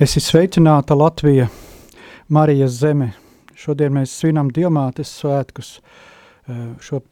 [0.00, 1.44] Es esmu sveicināta Latvija,
[2.32, 3.10] Marijas zeme.
[3.52, 5.74] Šodien mēs svinam Dievmātes svētkus.
[6.48, 7.02] Eh, šo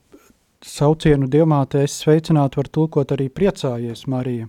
[0.65, 4.49] saucienu Dievmāte es sveicinātu var tulkot arī priecājies Marija.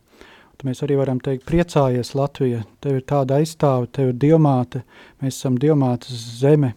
[0.56, 2.64] Tad mēs arī varam teikt priecājies Latvija.
[2.80, 4.86] Tev ir tāda aizstāve, tev ir Dievmāte,
[5.20, 6.76] mēs esam Dievmātes zeme.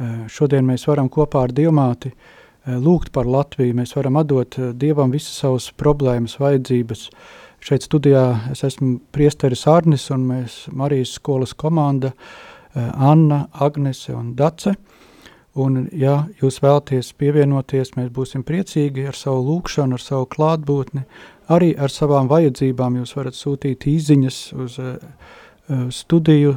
[0.00, 5.12] Eh, šodien mēs varam kopā ar Dievmāti eh, lūgt par Latviju, mēs varam atdot Dievam
[5.12, 11.50] visas savas problēmas, vajadzības, uh, Šeit studijā es esmu priesteris Arnis un mēs Marijas skolas
[11.58, 14.76] komanda eh, Anna, Agnese un Dace.
[15.58, 21.02] Un, ja jūs vēlaties pievienoties, mēs būsim priecīgi ar savu lūkšanu, ar savu klātbūtni,
[21.50, 23.00] arī ar savām vajadzībām.
[23.00, 24.94] Jūs varat sūtīt īziņas uz uh,
[25.90, 26.54] studiju,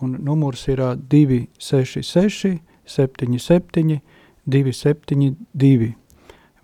[0.00, 2.62] un numurs ir 266
[2.96, 4.00] 77
[4.46, 5.92] 272.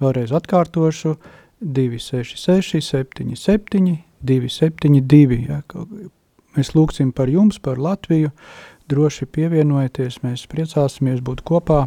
[0.01, 5.39] Vēlreiz atkārtošu 266 266, 77, 272.
[5.49, 5.63] Ja,
[6.57, 8.33] mēs lūgsim par jums, par Latviju,
[8.91, 11.87] droši pievienojieties, mēs priecāsimies būt kopā.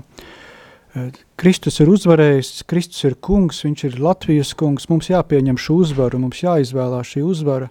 [0.96, 6.22] Eh, Kristus ir uzvarējis, Kristus ir kungs, viņš ir Latvijas kungs, mums jāpieņem šo uzvaru,
[6.24, 7.70] mums jāizvēlā šī uzvara,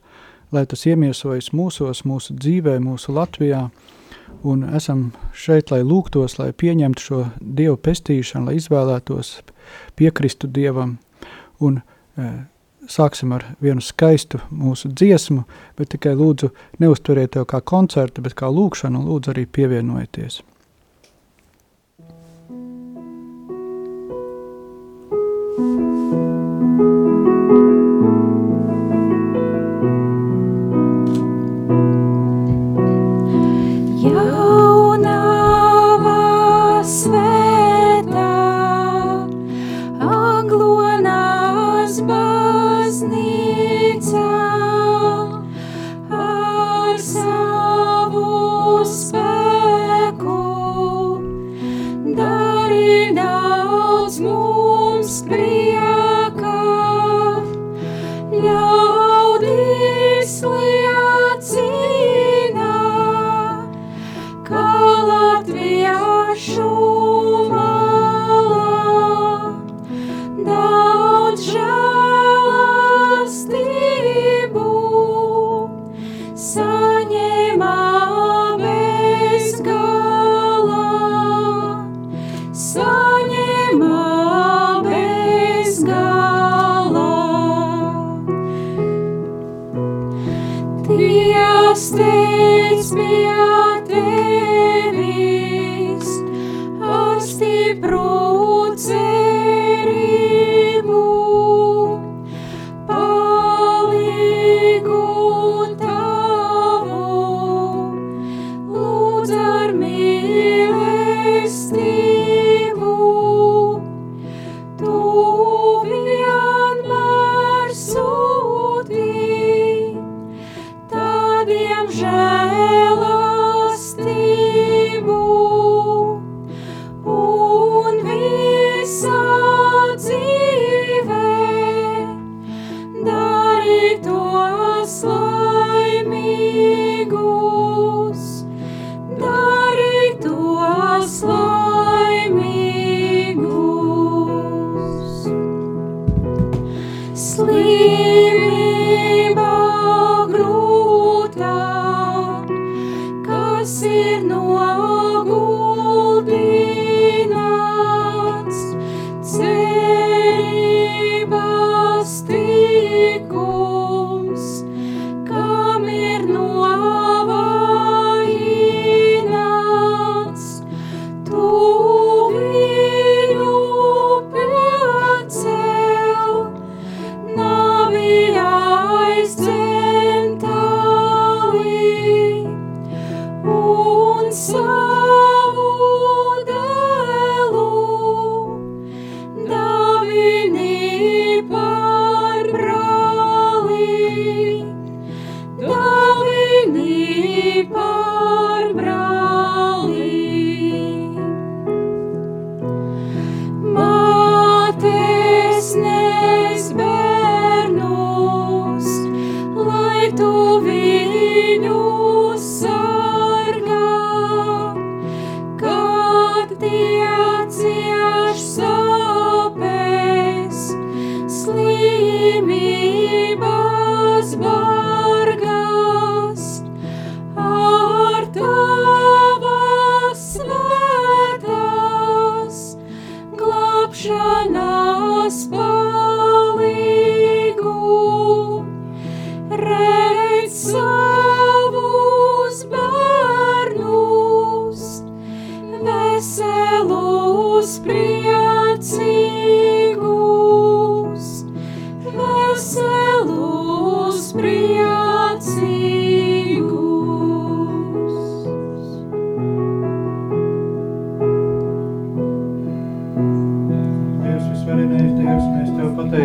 [0.53, 3.65] lai tas iemiesojas mūsos, mūsu dzīvē, mūsu Latvijā,
[4.45, 9.39] un esam šeit, lai lūgtos, lai pieņemtu šo Dievu pestīšanu, lai izvēlētos
[9.97, 10.99] piekristu Dievam,
[11.65, 11.81] un
[12.85, 15.47] Sāksim ar vienu skaistu mūsu dziesmu,
[15.79, 16.51] bet tikai lūdzu
[16.83, 20.43] neuztveriet to kā koncertu, bet kā lūkšanu lūdzu arī pievienojieties.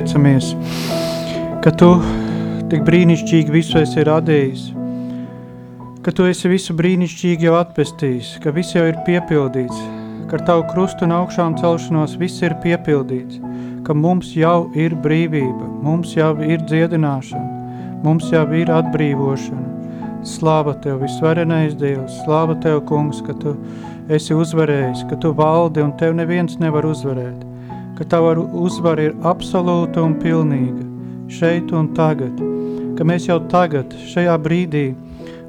[0.10, 0.56] Pateicamies,
[1.62, 1.90] ka Tu
[2.70, 4.64] tik brīnišķīgi visu esi radījis,
[6.04, 9.78] ka Tu esi visu brīnišķīgi jau atpestījis, ka viss jau ir piepildīts,
[10.30, 13.40] ka ar Tavu krustu un augšām celšanos viss ir piepildīts,
[13.86, 19.68] ka mums jau ir brīvība, mums jau ir dziedināšana, mums jau ir atbrīvošana.
[20.26, 23.56] Slāva Tev, visvarenais Dievs, slāva Tev, kungs, ka Tu
[24.10, 27.49] esi uzvarējis, ka Tu valdi un Tev neviens nevar uzvarēt,
[28.00, 30.86] ka Tava uzvara ir absolūta un pilnīga,
[31.28, 32.38] šeit un tagad,
[32.96, 34.86] ka mēs jau tagad, šajā brīdī,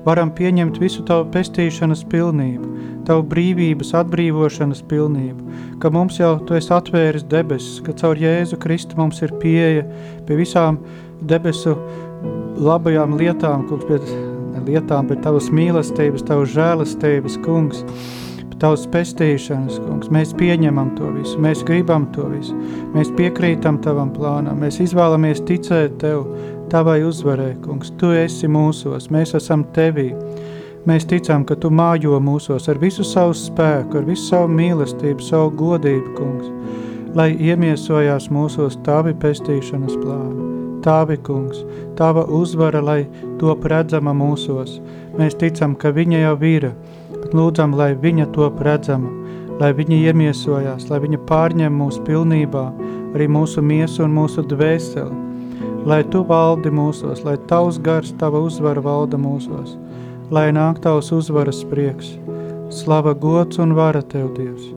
[0.03, 2.67] varam pieņemt visu Tavu pestīšanas pilnību,
[3.07, 8.99] Tavu brīvības atbrīvošanas pilnību, ka mums jau Tu esi atvēris debesis, ka caur Jēzu Kristu
[8.99, 9.87] mums ir pieeja
[10.27, 10.83] pie visām
[11.23, 11.77] debesu
[12.59, 14.03] labajām lietām, kungs, pie
[14.67, 17.87] lietām, pie Tavas mīlestības, Tavas žēlestības, kungs,
[18.61, 20.11] Tavas pestīšanas, kungs.
[20.13, 22.53] Mēs pieņemam to visu, mēs gribam to visu,
[22.93, 26.27] mēs piekrītam Tavam plānam, mēs izvēlamies ticēt Tev,
[26.69, 27.89] Tavai uzvarē, kungs.
[27.97, 30.11] Tu esi mūsos, mēs esam Tevī.
[30.85, 35.55] Mēs ticam, ka Tu mājo mūsos ar visu savu spēku, ar visu savu mīlestību, savu
[35.57, 36.77] godību, kungs,
[37.17, 40.53] lai iemiesojās mūsos Tavi pestīšanas plānu.
[40.85, 41.65] Tavi, kungs,
[41.97, 43.03] Tava uzvara, lai
[43.41, 44.83] top redzama mūsos.
[45.17, 47.00] Mēs ticam, ka viņa jau bet
[47.37, 49.11] lūdzam, lai viņa top redzama,
[49.61, 52.65] lai viņa iemiesojās, lai viņa pārņem mūsu pilnībā,
[53.15, 55.29] arī mūsu miesu un mūsu dvēseli,
[55.89, 59.77] lai tu valdi mūsos, lai tavs gars, tava uzvara valda mūsos,
[60.31, 62.15] lai nāk tavs uzvaras prieks,
[62.71, 64.71] slava gods un vara tev, Dievs,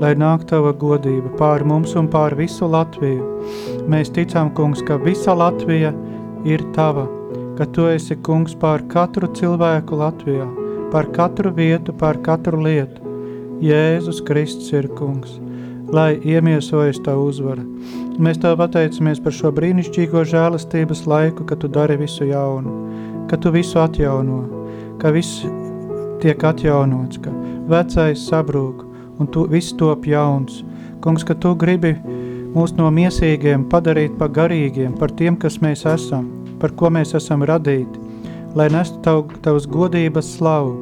[0.00, 3.26] lai nāk tava godība pār mums un pār visu Latviju.
[3.90, 5.94] Mēs ticam, kungs, ka visa Latvija
[6.44, 7.08] ir tava,
[7.58, 10.48] ka tu esi kungs pār katru cilvēku Latvijā,
[10.90, 13.02] par katru vietu, par katru lietu.
[13.60, 15.36] Jēzus Kristus ir kungs,
[15.92, 17.62] lai iemiesojas tā uzvara.
[18.20, 22.72] Mēs tev pateicamies par šo brīnišķīgo žēlastības laiku, ka tu dari visu jaunu,
[23.28, 24.40] ka tu visu atjauno,
[25.00, 25.44] ka viss
[26.24, 27.32] tiek atjaunots, ka
[27.70, 28.86] vecais sabrūk
[29.20, 30.62] un tu viss top jauns.
[31.04, 31.94] Kungs, ka tu gribi
[32.56, 36.26] mūs no miesīgiem padarīt par garīgiem, par tiem, kas mēs esam,
[36.60, 37.99] par ko mēs esam radīti,
[38.54, 40.74] lai nestu tav, tavas godības slavu.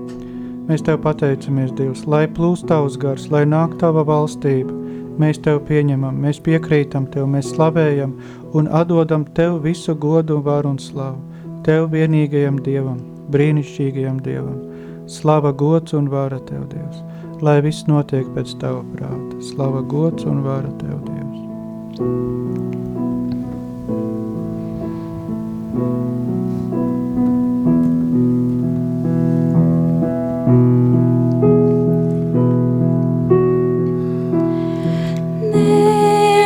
[0.69, 4.75] Mēs Tev pateicamies, Dievs, lai plūst Tavs gars, lai nāk Tava valstība.
[5.19, 8.13] Mēs Tev pieņemam, mēs piekrītam Tev, mēs slavējam
[8.57, 11.23] un atdodam Tev visu godu varu un slavu.
[11.65, 13.01] Tev vienīgajam Dievam,
[13.33, 14.61] brīnišķīgajam Dievam.
[15.09, 17.01] Slava gods un vara Tev, Dievs.
[17.41, 19.41] Lai viss notiek pēc Tava prāta.
[19.53, 22.78] Slava gods un vara Tev, Dievs.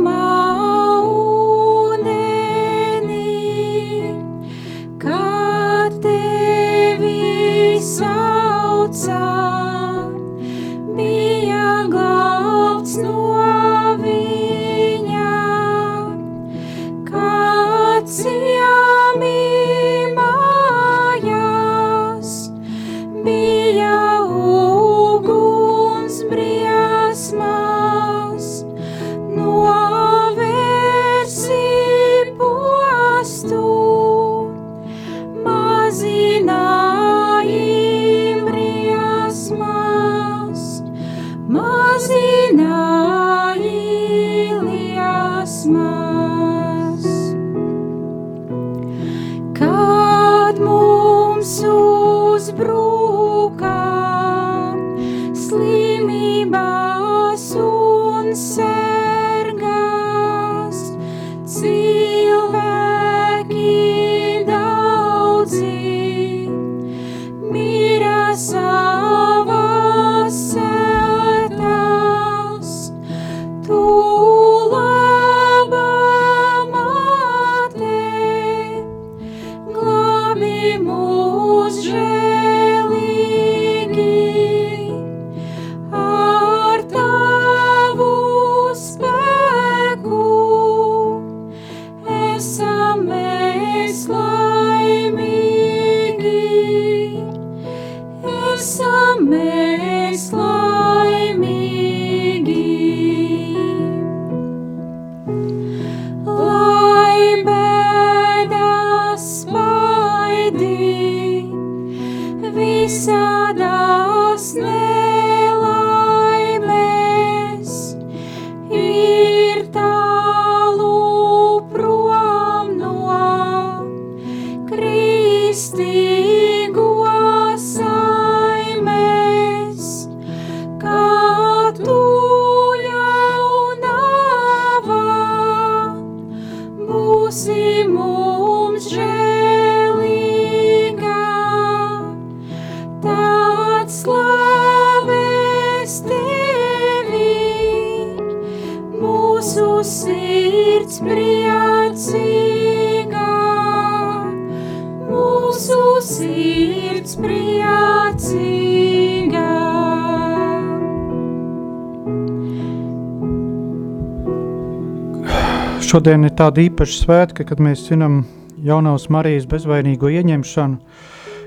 [165.96, 168.18] Šodien ir tāda īpaša svētka, kad mēs zinām
[168.60, 170.76] jaunās Marijas bezvainīgo ieņemšanu.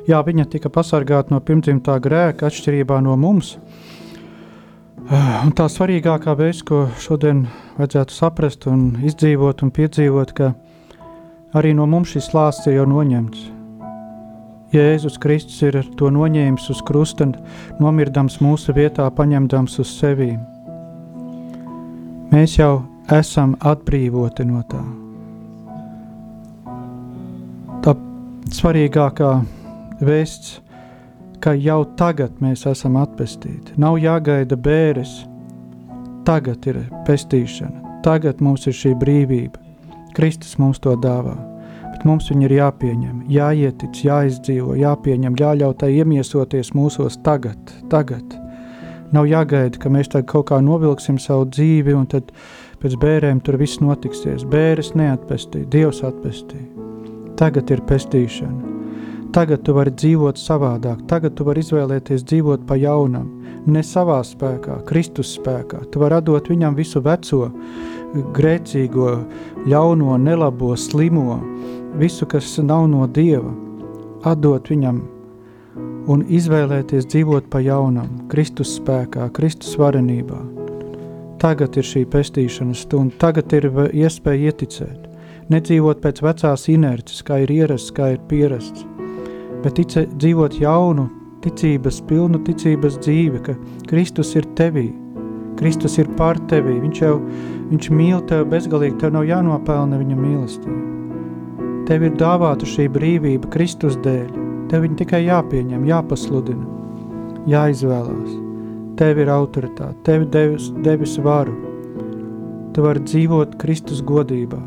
[0.09, 3.59] Jā, viņa tika pasargāta no pirmdzimtā grēka atšķirībā no mums.
[5.13, 7.45] Un tā svarīgākā veids, ko šodien
[7.77, 10.55] vajadzētu saprast un izdzīvot un piedzīvot, ka
[11.53, 13.47] arī no mums šis lāsts ir jau noņemts.
[14.73, 17.35] Jēzus Kristus ir to noņēmis uz krusta,
[17.85, 20.39] nomirdams mūsu vietā, paņemdams uz sevi.
[22.33, 22.79] Mēs jau
[23.13, 24.83] esam atbrīvoti no tā.
[27.85, 27.95] Tā
[28.53, 29.33] svarīgākā
[30.05, 30.59] vēsts,
[31.41, 33.77] ka jau tagad mēs esam atpestīti.
[33.81, 35.23] Nav jāgaida bēres,
[36.29, 39.63] tagad ir pestīšana, tagad mums ir šī brīvība.
[40.17, 41.37] Kristus mums to dāvā,
[41.93, 48.37] bet mums viņa ir jāpieņem, jāietic, jāizdzīvo, jāpieņem, jāļauj tai iemiesoties mūsos tagad, tagad.
[49.15, 52.33] Nav jāgaida, ka mēs tagad kaut kā novilksim savu dzīvi un tad
[52.83, 54.47] pēc bērēm tur viss notiksies.
[54.49, 56.67] Bēres neatpestīja, Dievs atpestīja.
[57.39, 58.77] Tagad ir pestīšana.
[59.33, 63.27] Tagad tu vari dzīvot savādāk, tagad tu vari izvēlēties dzīvot pa jaunam,
[63.69, 65.83] ne savā spēkā, Kristus spēkā.
[65.93, 67.51] Tu vari atdot viņam visu veco,
[68.39, 69.13] grēcīgo,
[69.69, 71.37] ļauno, nelabo, slimo,
[72.01, 73.53] visu, kas nav no Dieva,
[74.25, 75.03] atdot viņam
[76.09, 80.58] un izvēlēties dzīvot pa jaunam, Kristus spēkā, Kristus varenībā.
[81.39, 85.05] Tagad ir šī pestīšanas stunda, tagad ir iespēja ieticēt.
[85.53, 88.83] Nedzīvot pēc vecās inerces, kā ir ierasts, kā ir pierasts,
[89.63, 91.07] bet tice, dzīvot jaunu,
[91.45, 93.55] ticības, pilnu ticības dzīvi, ka
[93.89, 94.89] Kristus ir tevī,
[95.59, 97.15] Kristus ir pār tevī, viņš jau,
[97.71, 100.83] viņš mīl tevi bezgalīgi, tev nav jānopelna viņa mīlestība.
[101.89, 104.29] Tev ir dāvāta šī brīvība Kristus dēļ,
[104.71, 106.69] tev viņa tikai jāpieņem, jāpasludina,
[107.49, 108.48] jāizvēlās.
[108.99, 111.55] Tev ir autoritāte, tev devis, devis varu.
[112.75, 114.59] Tu vari dzīvot Kristus godībā,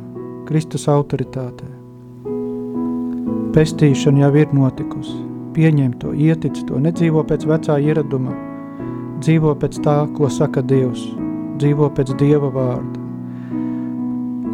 [0.48, 1.68] Kristus autoritātē.
[3.52, 5.18] Pestīšana jau ir notikusi.
[5.52, 8.32] Pieņem to, ietic to, nedzīvo pēc vecā ieraduma,
[9.20, 11.04] dzīvo pēc tā, ko saka Dievs,
[11.60, 13.02] dzīvo pēc Dieva vārda.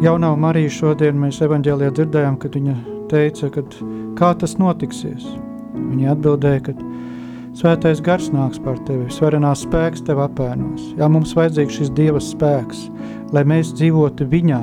[0.02, 2.74] Jaunā Marija šodien mēs evaņģēlijā dzirdējām, kad viņa
[3.10, 3.78] teica, kad
[4.18, 5.24] kā tas notiksies.
[5.78, 6.74] Viņa atbildēja, ka
[7.58, 10.92] Svētais gars nāks par tevi, svarenās spēks tev apēnos.
[10.94, 12.84] Jā, mums vajadzīgs šis Dieva spēks,
[13.34, 14.60] lai mēs dzīvotu viņā.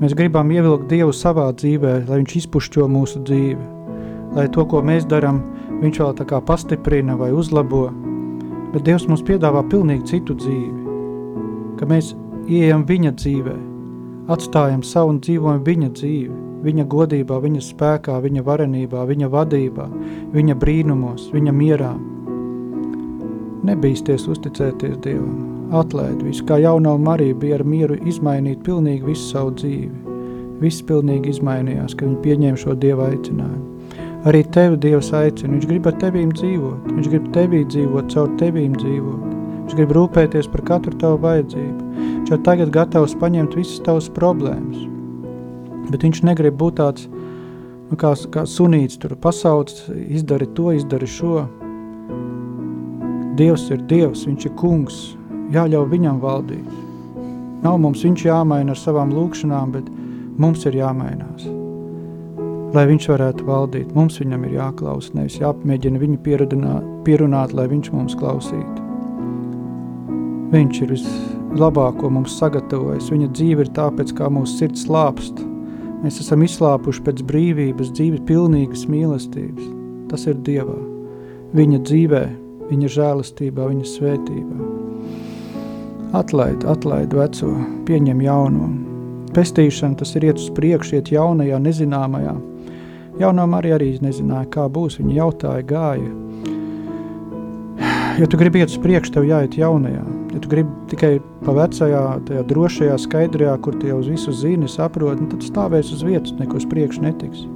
[0.00, 3.68] Mēs gribam ievilkt Dievu savā dzīvē, lai viņš izpušķo mūsu dzīvi.
[4.34, 5.38] Lai to, ko mēs darām,
[5.78, 7.84] viņš vēl tā kā pastiprina vai uzlabo.
[8.72, 10.98] Bet Dievs mums piedāvā pilnīgi citu dzīvi.
[11.78, 12.16] Ka mēs
[12.50, 13.54] ieejam viņa dzīvē,
[14.34, 19.86] atstājam savu un dzīvojam viņa dzīvi viņa godībā, viņa spēkā, viņa varenībā, viņa vadībā,
[20.34, 21.92] viņa brīnumos, viņa mierā.
[23.66, 29.54] Nebīsties uzticēties Dievam, atlaid visu, kā jaunā Marija bija ar mieru izmainīt pilnīgi visu savu
[29.58, 30.16] dzīvi.
[30.60, 34.04] Viss pilnīgi izmainījās, kad viņi pieņēma šo Dieva aicinājumu.
[34.26, 38.74] Arī tevi Dievs aicina, viņš grib ar tevīm dzīvot, viņš grib tevī dzīvot, caur tevīm
[38.80, 39.22] dzīvot.
[39.66, 41.86] Viņš grib rūpēties par katru tavu vajadzību.
[42.00, 44.95] Viņš jau tagad gatavs paņemt visas tavas problēmas.
[45.90, 47.06] Bet viņš negrib būt tāds,
[47.90, 51.44] nu, kā, kā sunīts, tur pasauc, izdari to, izdari šo.
[53.36, 55.00] Dievs ir Dievs, viņš ir kungs,
[55.54, 56.82] jāļauj viņam valdīt.
[57.62, 59.86] Nav mums viņš jāmaina ar savām lūkšanām, bet
[60.40, 61.46] mums ir jāmainās.
[62.74, 67.92] Lai viņš varētu valdīt, mums viņam ir jāklaus, nevis jāpamēģina viņu pierunāt, pierunāt, lai viņš
[67.94, 68.82] mums klausītu.
[70.52, 75.40] Viņš ir vislabāko mums sagatavojis, viņa dzīve ir tāpēc, kā mūsu sirds slāpst,
[76.06, 79.64] Mēs esam izslāpuši pēc brīvības, dzīves pilnīgas mīlestības.
[80.06, 80.76] Tas ir Dievā,
[81.58, 82.20] viņa dzīvē,
[82.68, 84.68] viņa žēlastībā, viņa svētībā.
[86.14, 87.50] Atlaid, atlaid veco,
[87.88, 88.68] pieņem jauno.
[89.34, 92.36] Pestīšana tas ir iet uz priekšu, iet jaunajā, nezināmajā.
[93.18, 96.12] Jaunā Marija arī nezināja, kā būs, viņa jautāja, gāja.
[98.22, 100.06] Ja tu gribi iet uz priekšu, tev jāiet jaunajā.
[100.36, 101.14] Ja tu gribi tikai
[101.46, 105.94] pa vecajā, tajā drošajā, skaidrajā, kur tu jau uz visu zini, saproti, nu, tad stāvēs
[105.96, 107.46] uz vietas, neko uz priekšu netiks.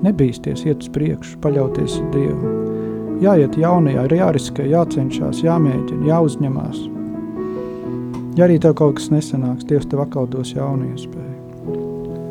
[0.00, 2.54] Nebīsties, iet uz priekšu, paļauties Dievu.
[3.20, 6.78] Jāiet jaunajā, ir jāriskē, jācenšās, jāmēģina, jāuzņemās.
[8.38, 11.28] Ja arī tev kaut kas nesanāks, Dievs tev atkal dos jaunu iespēju.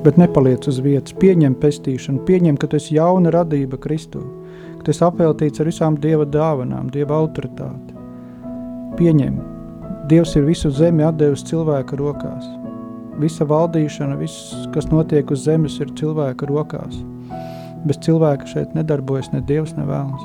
[0.04, 1.14] bet nepaliec uz vietas.
[1.14, 4.24] Pieņem pestīšanu, pieņem, ka tu esi jauna radība Kristū,
[4.80, 7.94] ka tu esi apveltīts ar visām Dieva dāvanām, Dieva autoritāti.
[8.98, 9.59] Pieņem.
[10.10, 12.46] Dievs ir visu zemi atdevis cilvēka rokās.
[13.22, 16.96] Visa valdīšana, viss, kas notiek uz zemes, ir cilvēka rokās.
[17.86, 20.24] Bez cilvēka šeit nedarbojas ne Dievs, ne vēlns.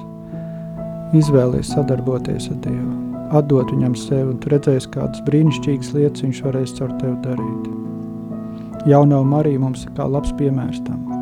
[1.21, 2.95] Izvēlies sadarboties ar Dievu,
[3.37, 8.89] atdot viņam sevi, un tu redzēsi, kādas brīnišķīgas lietas viņš varēs caur tevi darīt.
[8.89, 11.14] Jaunā Marija mums ir kā labs piemērs tam.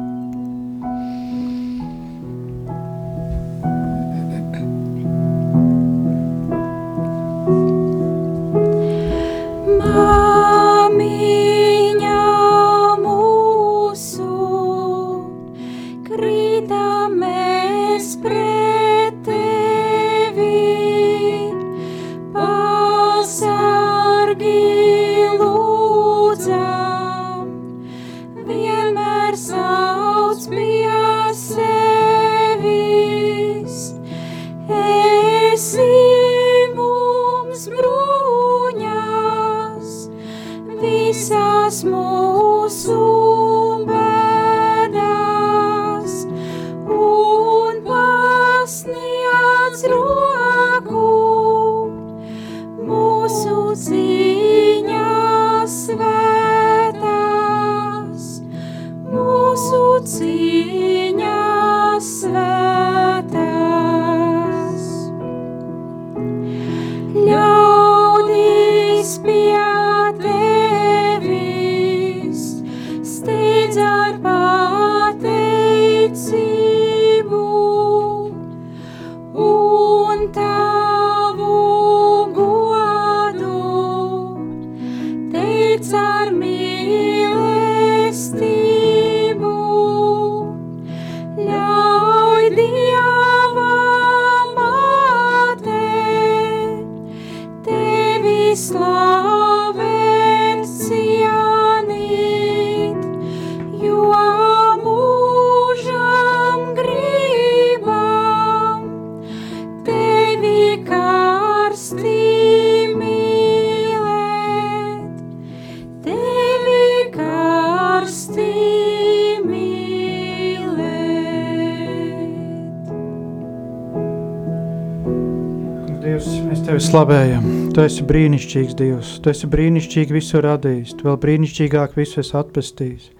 [126.80, 127.44] Slavējam.
[127.74, 133.10] Tu esi brīnišķīgs Dievs, Tu esi brīnišķīgi visu radījis, Tu vēl brīnišķīgāk visu esi atpestījis.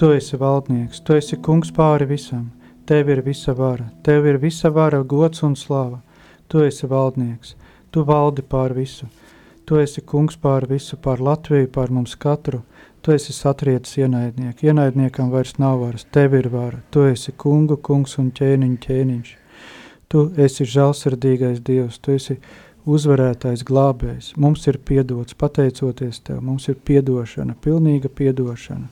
[0.00, 2.48] Tu esi valdnieks, Tu esi kungs pāri visam,
[2.86, 6.00] Tev ir visa vara, Tev ir visa vara, gods un slava.
[6.48, 7.54] Tu esi valdnieks,
[7.92, 9.06] Tu valdi pār visu.
[9.66, 12.64] Tu esi kungs pār visu, pār Latviju, pār mums katru.
[13.02, 16.82] Tu esi satrietis ienaidnieku, ienaidniekam vairs nav varas, Tev ir vara.
[16.90, 19.34] Tu esi kungu, kungs un ķēniņ ķēniņš.
[20.08, 22.38] Tu esi žēlsirdīgais Dievs, Tu esi
[22.86, 24.32] uzvarētais glābējs.
[24.38, 28.88] Mums ir piedots, pateicoties Tev, mums ir piedošana, pilnīga piedošana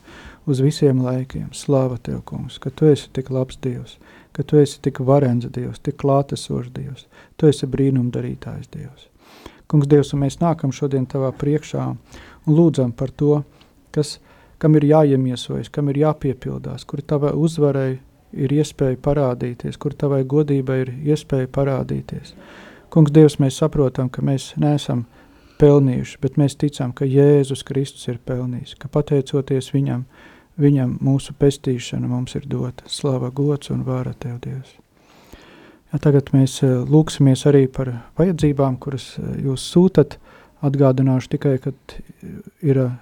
[0.51, 1.49] uz visiem laikiem.
[1.55, 3.97] Slāva Tev, kungs, ka Tu esi tik labs Dievs,
[4.35, 7.07] ka Tu esi tik varens Dievs, tik klātesošs Dievs.
[7.39, 9.09] Tu esi brīnumdarītājs Dievs.
[9.71, 13.43] Kungs, Dievs, un mēs nākam šodien Tavā priekšā un lūdzam par to,
[13.95, 14.19] kas,
[14.59, 17.95] kam ir jāiemiesojas, kam ir jāpiepildās, kur Tavai uzvarai
[18.35, 22.35] ir iespēja parādīties, kur Tavai godībai ir iespēja parādīties.
[22.95, 25.01] Kungs, Dievs, mēs saprotam, ka mēs neesam
[25.59, 30.05] pelnījuši, bet mēs ticam, ka Jēzus Kristus ir pelnījis, ka pateicoties viņam,
[30.63, 32.87] viņam mūsu pestīšana mums ir dota.
[32.87, 34.77] Slava, gods un vāra Tev, Dievs.
[35.91, 40.15] Ja, tagad mēs eh, lūksimies arī par vajadzībām, kuras eh, jūs sūtat.
[40.65, 41.75] Atgādināšu tikai, ka
[42.63, 42.93] ir eh,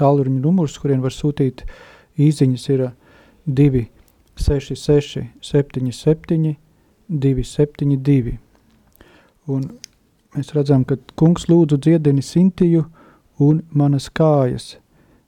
[0.00, 1.66] tālruņa numurs, kuriem var sūtīt
[2.16, 2.86] īziņas, ir
[3.60, 6.56] 266 77
[7.08, 8.41] 272.
[9.50, 9.64] Un
[10.36, 12.84] mēs redzam, ka kungs lūdzu dziedini Sintiju
[13.42, 14.76] un manas kājas.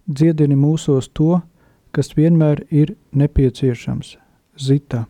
[0.07, 1.40] Dziedini mūsos to,
[1.94, 4.16] kas vienmēr ir nepieciešams.
[4.61, 5.05] Zita.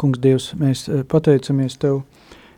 [0.00, 2.02] Kungs Dievs, mēs eh, pateicamies Tev,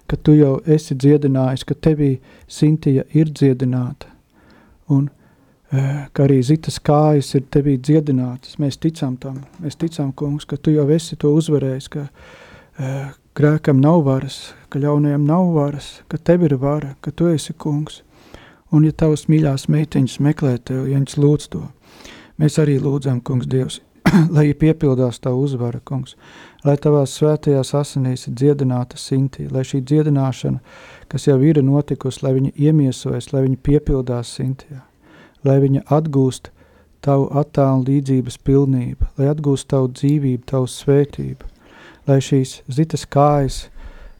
[0.08, 2.14] ka Tu jau esi dziedinājis, ka Tevī
[2.48, 4.08] Sintija ir dziedināta.
[4.88, 5.10] Un
[5.72, 8.56] eh, ka arī Zitas kājas ir Tevī dziedinātas.
[8.62, 9.42] Mēs ticam tam.
[9.60, 14.80] Mēs ticam, kungs, ka Tu jau esi to uzvarējis, ka eh, grēkam nav varas, ka
[14.80, 18.00] ļaunajam nav varas, ka tev ir vara, ka tu esi kungs.
[18.72, 21.60] Un ja tavas mīļās meitiņas meklē tev, ja viņas lūdz to,
[22.40, 23.78] mēs arī lūdzam, kungs Dievs,
[24.36, 26.16] lai piepildās tavu uzvara, kungs,
[26.64, 30.58] lai tavās svētajās asinīs ir dziedināta sintī, lai šī dziedināšana,
[31.12, 34.80] kas jau ir notikusi, lai viņa iemiesojas, lai viņa piepildās sintijā,
[35.46, 36.50] lai viņa atgūst
[37.04, 41.52] tavu attēlu līdzības pilnību, lai atgūst tavu dzīvību, tavu svētību,
[42.06, 43.66] lai šīs zitas kājas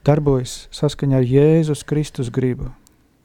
[0.06, 2.70] darbojas saskaņā ar Jēzus Kristus gribu,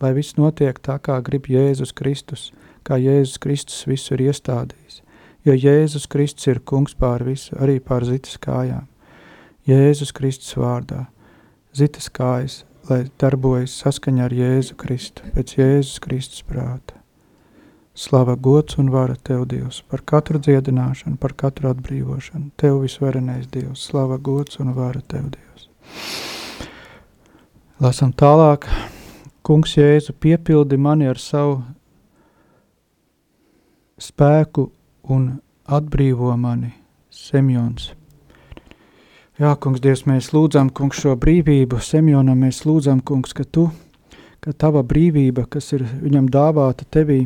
[0.02, 2.50] lai viss notiek tā, kā grib Jēzus Kristus,
[2.86, 5.02] kā Jēzus Kristus visu ir iestādījis,
[5.46, 8.88] jo Jēzus Kristus ir kungs pār visu, arī pār zitas kājām.
[9.70, 11.06] Jēzus Kristus vārdā,
[11.78, 17.01] zitas kājas, lai darbojas saskaņā ar Jēzu Kristu, pēc Jēzus Kristus prāta.
[18.02, 22.48] Slava, gods un vara Tev, Dievs, par katru dziedināšanu, par katru atbrīvošanu.
[22.58, 25.68] Tev visvarenais Dievs, slava, gods un vara Tev, Dievs.
[27.78, 28.66] Lasam tālāk.
[29.46, 31.60] Kungs Jēzu piepildi mani ar savu
[34.02, 34.66] spēku
[35.14, 35.28] un
[35.70, 36.72] atbrīvo mani,
[37.14, 37.92] Semjons.
[39.38, 43.68] Jā, kungs, Dievs, mēs lūdzam, kungs, šo brīvību Semjonam, mēs lūdzam, kungs, ka tu,
[44.42, 47.20] ka tava brīvība, kas ir viņam dāvāta tevī,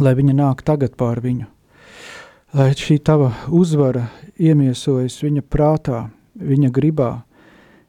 [0.00, 1.46] lai viņa nāk tagad pār viņu,
[2.56, 4.06] lai šī tava uzvara
[4.40, 7.12] iemiesojas viņa prātā, viņa gribā,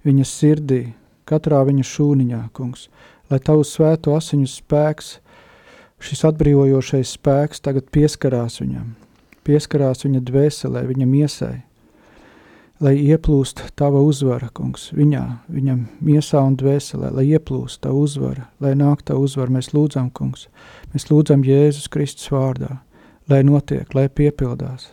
[0.04, 0.84] viņa sirdī,
[1.30, 2.90] katrā viņa šūniņā, kungs,
[3.32, 5.18] lai tavu svēto asiņu spēks,
[6.04, 8.92] šis atbrīvojošais spēks tagad pieskarās viņam,
[9.48, 11.56] pieskarās viņa dvēselē, viņa miesai,
[12.84, 18.74] lai ieplūst tava uzvara, kungs, viņā, viņam miesā un dvēselē, lai ieplūst tava uzvara, lai
[18.80, 20.50] nāk tava uzvara, mēs lūdzam, kungs,
[20.94, 22.82] mēs lūdzam Jēzus Kristus vārdā,
[23.32, 24.92] lai notiek, lai piepildās,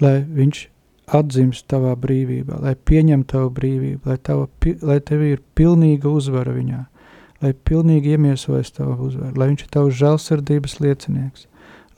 [0.00, 0.66] lai viņš
[1.12, 4.48] atzimst tavā brīvībā, lai pieņem tavu brīvību, lai, tava,
[4.86, 6.84] lai tev ir pilnīga uzvara viņā,
[7.42, 11.48] lai pilnīgi iemiesojas tava uzvara, lai viņš ir tavs žēlsirdības liecinieks,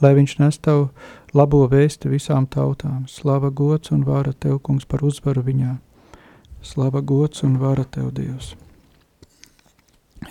[0.03, 0.89] lai viņš nes tavu
[1.35, 3.05] labo vēsti visām tautām.
[3.11, 5.77] Slava gods un vara Tev, kungs, par uzvaru viņā.
[6.65, 8.55] Slava gods un vara Tev, Dievs.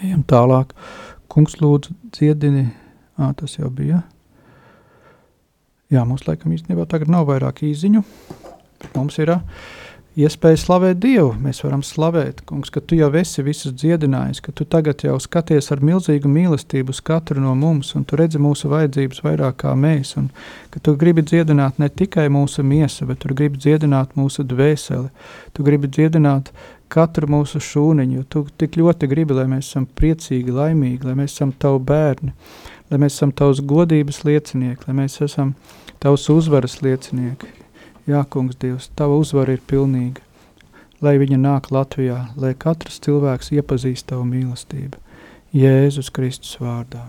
[0.02, 0.74] Ejam tālāk.
[1.32, 2.70] Kungs lūdzu dziedini.
[3.20, 4.02] Ā, tas jau bija.
[5.94, 8.02] Jā, mums laikam īstenībā tagad nav vairāk īziņu.
[8.96, 9.44] Mums ir uh,
[10.20, 11.32] iespēja slavēt Dievu.
[11.42, 15.72] Mēs varam slavēt, kungs, ka tu jau esi visus dziedinājis, ka tu tagad jau skaties
[15.74, 20.14] ar milzīgu mīlestību uz katru no mums, un tu redzi mūsu vajadzības vairāk kā mēs,
[20.22, 20.30] un
[20.74, 25.10] ka tu gribi dziedināt ne tikai mūsu miesu, bet tu gribi dziedināt mūsu dvēseli,
[25.54, 26.54] tu gribi dziedināt
[26.94, 31.34] katru mūsu šūniņu, jo tu tik ļoti gribi, lai mēs esam priecīgi, laimīgi, lai mēs
[31.40, 32.36] esam tavu bērni,
[32.94, 35.56] lai mēs esam tavs godības liecinieki, lai mēs esam
[36.04, 37.63] tavs uzvaras liecinieki,
[38.04, 40.20] Jā, kungs, Dievs, tava uzvara ir pilnīga.
[41.04, 45.00] Lai viņa nāk Latvijā, lai katrs cilvēks iepazīst tavu mīlestību.
[45.56, 47.06] Jēzus Kristus vārdā.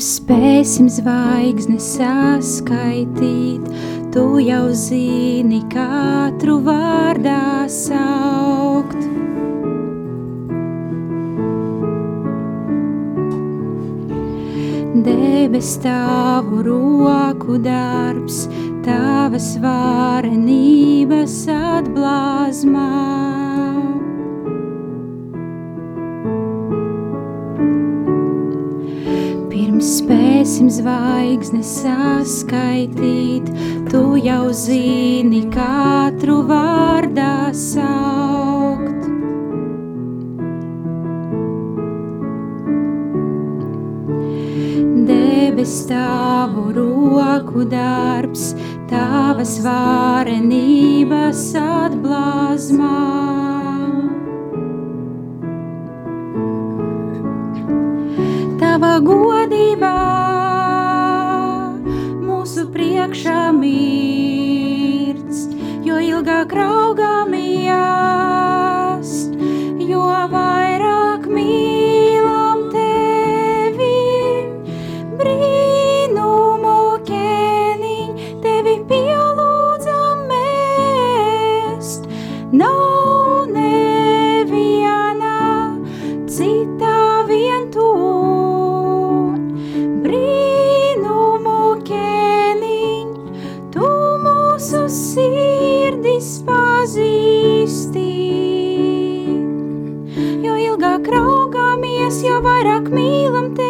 [0.00, 3.66] Spēsim zvaigznes saskaitīt,
[4.14, 8.98] tu jau zini katru vārdā saukt.
[15.04, 18.46] Debes tavu roku darbs,
[18.86, 23.39] tavas varenības atblāzmā.
[30.60, 33.48] Spēsim zvaigznes saskaitīt,
[33.88, 39.08] tu jau zini katru vārdā saukt.
[45.08, 48.52] Debes tavu roku darbs,
[48.90, 52.98] tavas varenības atblāzmā.
[58.60, 60.29] tava godībā
[63.00, 65.38] priekšā mirts,
[65.86, 68.29] jo ilgāk raugāmies,
[102.28, 103.69] vairāk mīlam tevi,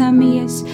[0.00, 0.64] atsaucamies,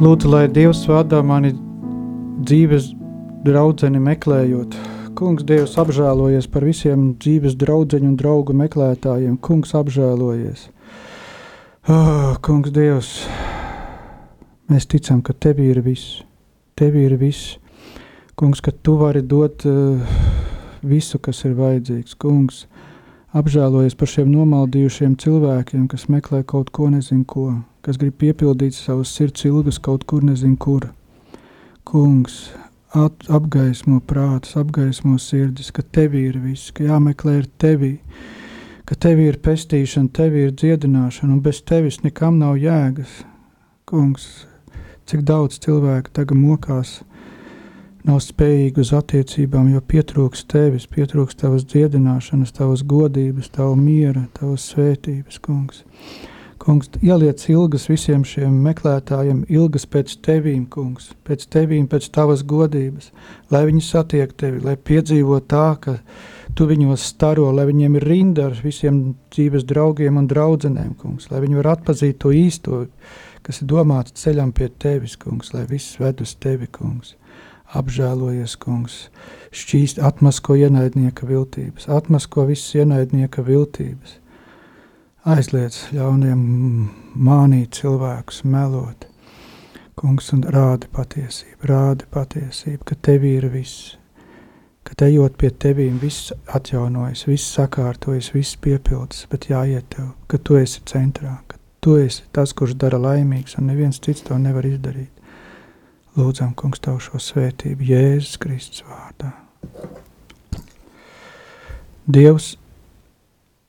[0.00, 1.50] Lūdzu, lai Dievs vada mani
[2.48, 2.86] dzīves
[3.44, 4.72] draudzeni meklējot.
[5.12, 9.34] Kungs, Dievs, apžēlojies par visiem dzīves draudzeņu un draugu meklētājiem.
[9.44, 10.62] Kungs, apžēlojies.
[11.84, 13.10] Oh, kungs, Dievs,
[14.72, 16.22] mēs ticam, ka Tev ir viss.
[16.80, 17.58] Tev ir viss.
[18.40, 20.00] Kungs, ka Tu vari dot uh,
[20.80, 22.16] visu, kas ir vajadzīgs.
[22.16, 22.64] Kungs,
[23.36, 27.50] apžēlojies par šiem nomaldījušiem cilvēkiem, kas meklē kaut ko nezinu ko,
[27.84, 30.90] kas grib piepildīt savus sirds ilgas kaut kur nezinu kur.
[31.88, 32.50] Kungs,
[32.94, 37.92] at, apgaismo prātus, apgaismo sirdis, ka tev ir viss, ka jāmeklē ir tevi,
[38.84, 43.20] ka tev ir pestīšana, tev ir dziedināšana, un bez tevis nekam nav jēgas.
[43.90, 44.26] Kungs,
[45.10, 47.00] cik daudz cilvēku tagad mokās,
[48.06, 54.68] nav spējīgi uz attiecībām, jo pietrūks tevis, pietrūks tavas dziedināšanas, tavas godības, tava miera, tavas
[54.72, 55.84] svētības, kungs.
[56.60, 63.06] Kungs, ieliec ilgas visiem šiem meklētājiem, ilgas pēc tevīm, kungs, pēc tevīm, pēc tavas godības,
[63.48, 65.96] lai viņi satiek tevi, lai piedzīvo tā, ka
[66.52, 69.00] tu viņos staro, lai viņiem ir rinda ar visiem
[69.32, 72.82] dzīves draugiem un draudzenēm, kungs, lai viņi var atpazīt to īsto,
[73.40, 77.16] kas ir domāts ceļam pie tevis, kungs, lai viss ved uz tevi, kungs.
[77.72, 79.06] Apžēlojies, kungs,
[79.56, 84.18] šķīst atmasko ienaidnieka viltības, atmasko visas ienaidnieka viltības.
[85.20, 86.38] Aizliedz ļauniem
[87.12, 89.02] mānīt cilvēkus, melot.
[89.92, 93.98] Kungs, un rādi patiesību, rādi patiesību, ka tev ir viss,
[94.80, 100.56] ka ejot pie tevīm viss atjaunojas, viss sakārtojas, viss piepildas, bet jāiet tev, ka tu
[100.56, 105.12] esi centrā, ka tu esi tas, kurš dara laimīgs, un neviens cits to nevar izdarīt.
[106.16, 109.34] Lūdzam, kungs, tev šo svētību Jēzus Kristus vārdā.
[112.08, 112.54] Dievs,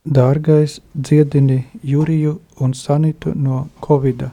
[0.06, 4.32] dārgais, dziedini Juriju un Sanitu no Covida,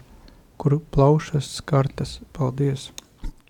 [0.56, 2.20] kuru plaušas skartas.
[2.32, 2.92] Paldies!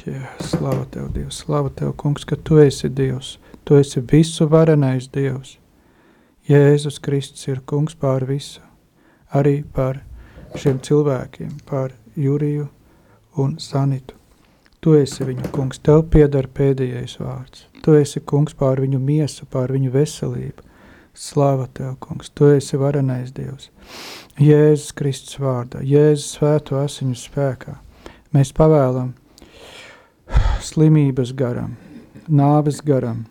[0.06, 1.42] Jā, slava Tev, Dievs!
[1.42, 3.38] Slava Tev, kungs, ka Tu esi Dievs!
[3.64, 5.58] Tu esi visu varenais Dievs!
[6.48, 8.62] Jēzus Kristus ir kungs pār visu,
[9.34, 10.00] arī par
[10.56, 12.68] šiem cilvēkiem, par Juriju
[13.36, 14.14] un Sanitu.
[14.80, 17.66] Tu esi viņu kungs, tev pieder pēdējais vārds.
[17.82, 20.67] Tu esi kungs pār viņu miesu, pār viņu veselību.
[21.18, 23.72] Slāva tev, kungs, tu esi varenais Dievs.
[24.38, 27.74] Jēzus Kristus vārdā, Jēzus svēto asiņu spēkā.
[28.36, 29.16] Mēs pavēlam
[30.62, 31.74] slimības garam,
[32.30, 33.24] nāves garam,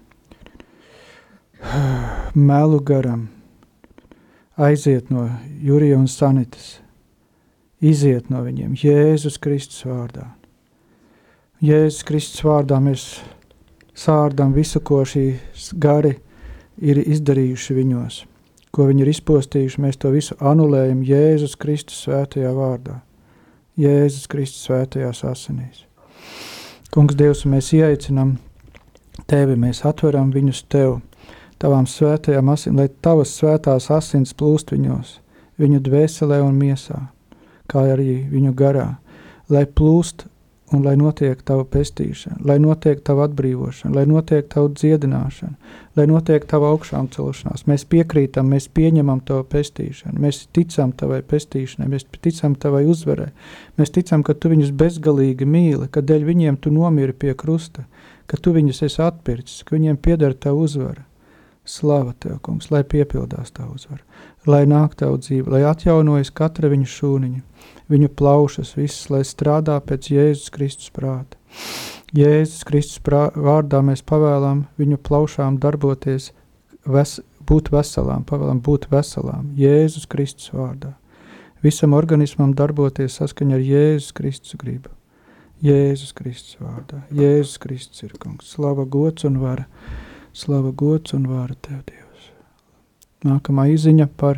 [2.35, 3.29] melu garam,
[4.59, 5.29] aiziet no
[5.63, 6.81] Jurija un Sanitas,
[7.79, 10.27] iziet no viņiem Jēzus Kristus vārdā.
[11.63, 13.09] Jēzus Kristus vārdā mēs
[13.95, 16.17] sārdam visu, ko šīs gari
[16.77, 18.21] ir izdarījuši viņos,
[18.71, 22.99] ko viņi ir izpostījuši, mēs to visu anulējam Jēzus Kristus svētajā vārdā,
[23.77, 25.83] Jēzus Kristus svētajās asinīs.
[26.93, 28.37] Kungs Dievs, mēs ieaicinam
[29.27, 30.99] Tevi, mēs atveram viņus Tev,
[31.57, 35.17] Tavām svētajām asinīm, lai Tavas svētās asins plūst viņos,
[35.57, 37.07] viņu dvēselē un miesā,
[37.67, 38.91] kā arī viņu garā,
[39.49, 40.27] lai plūst
[40.75, 45.53] un lai notiek tava pestīšana, lai notiek tava atbrīvošana, lai notiek tava dziedināšana,
[45.95, 47.63] lai notiek tava augšām celšanās.
[47.71, 53.29] Mēs piekrītam, mēs pieņemam tavu pestīšanu, mēs ticam tavai pestīšanai, mēs ticam tavai uzvarai,
[53.79, 57.87] mēs ticam, ka tu viņus bezgalīgi mīli, ka dēļ viņiem tu nomiri pie krusta,
[58.27, 61.07] ka tu viņus esi atpircis, ka viņiem pieder tavu uzvaru.
[61.67, 64.03] Slava Tev, kungs, lai piepildās Tavu uzvaru,
[64.47, 67.41] lai nāk Tavu dzīve, lai atjaunojas katra viņa šūniņa,
[67.91, 71.35] viņu plaušas, visas, lai strādā pēc Jēzus Kristus prāta.
[72.15, 76.31] Jēzus Kristus prā, vārdā mēs pavēlām viņu plaušām darboties,
[76.87, 80.93] ves, būt veselām, pavēlām būt veselām, Jēzus Kristus vārdā.
[81.63, 84.93] Visam organismam darboties saskaņa ar Jēzus Kristus gribu.
[85.65, 87.01] Jēzus Kristus vārdā.
[87.11, 88.51] Jēzus Kristus ir kungs.
[88.53, 89.65] Slava, gods un vara
[90.37, 92.25] Slava gods un vāra Tev, Dievs.
[93.25, 94.37] Nākamā izziņa par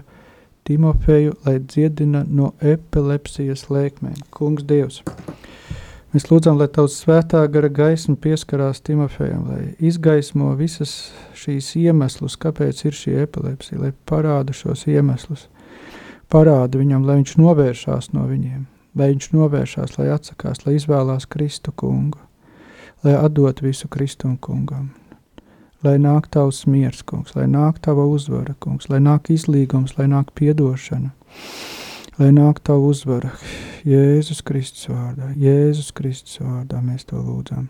[0.63, 4.21] Timofeju, lai dziedina no epilepsijas lēkmēm.
[4.31, 5.01] Kungs Dievs,
[6.13, 10.93] mēs lūdzam, lai Tavs svētā gara gaisma pieskarās Timofejam, lai izgaismo visas
[11.35, 15.49] šīs iemeslus, kāpēc ir šī epilepsija, lai parāda šos iemeslus,
[16.31, 18.63] parāda viņam, lai viņš novēršās no viņiem,
[18.95, 22.23] lai viņš novēršās, lai atsakās, lai izvēlās Kristu kungu,
[23.03, 24.93] lai atdot visu Kristu kungam
[25.85, 30.33] lai nāk tavs miers, kungs, lai nāk tava uzvara, kungs, lai nāk izlīgums, lai nāk
[30.37, 31.11] piedošana,
[32.19, 33.31] lai nāk tava uzvara.
[33.87, 37.69] Jēzus Kristus vārdā, Jēzus Kristus vārdā mēs to lūdzam.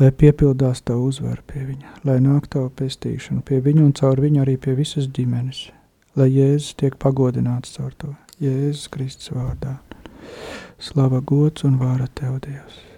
[0.00, 4.44] Lai piepildās tava uzvara pie viņa, lai nāk tava pestīšana pie viņa un caur viņu
[4.44, 5.66] arī pie visas ģimenes,
[6.16, 8.14] lai Jēzus tiek pagodināts caur to.
[8.42, 9.78] Jēzus Kristus vārdā.
[10.82, 12.91] Slava gods un vāra tev, Dievs!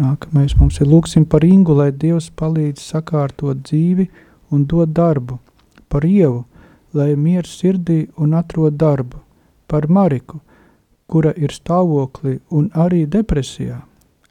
[0.00, 4.06] Nākamais mums ir lūksim par Ingu, lai Dievs palīdz sakārtot dzīvi
[4.54, 5.36] un dod darbu.
[5.92, 6.44] Par Ievu,
[6.96, 9.20] lai miers sirdī un atrod darbu.
[9.68, 10.40] Par Mariku,
[11.10, 13.82] kura ir stāvoklī un arī depresijā,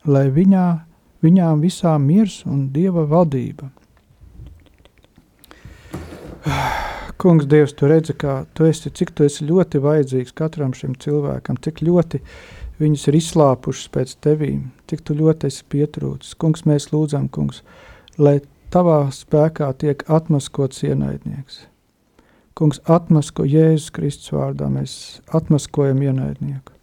[0.09, 0.65] lai viņā,
[1.21, 3.69] viņām visām miers un Dieva valdība.
[7.19, 11.59] Kungs, Dievs, tu redzi, kā tu esi, cik tu esi ļoti vajadzīgs katram šim cilvēkam,
[11.61, 12.23] cik ļoti
[12.79, 16.37] viņus ir izslāpušas pēc tevīm, cik tu ļoti esi pietrūcis.
[16.39, 17.61] Kungs, mēs lūdzam, kungs,
[18.17, 18.39] lai
[18.73, 21.65] tavā spēkā tiek atmaskots ienaidnieks.
[22.59, 26.75] Kungs, atmasko Jēzus Kristus vārdā, mēs atmaskojam ienaidnieku.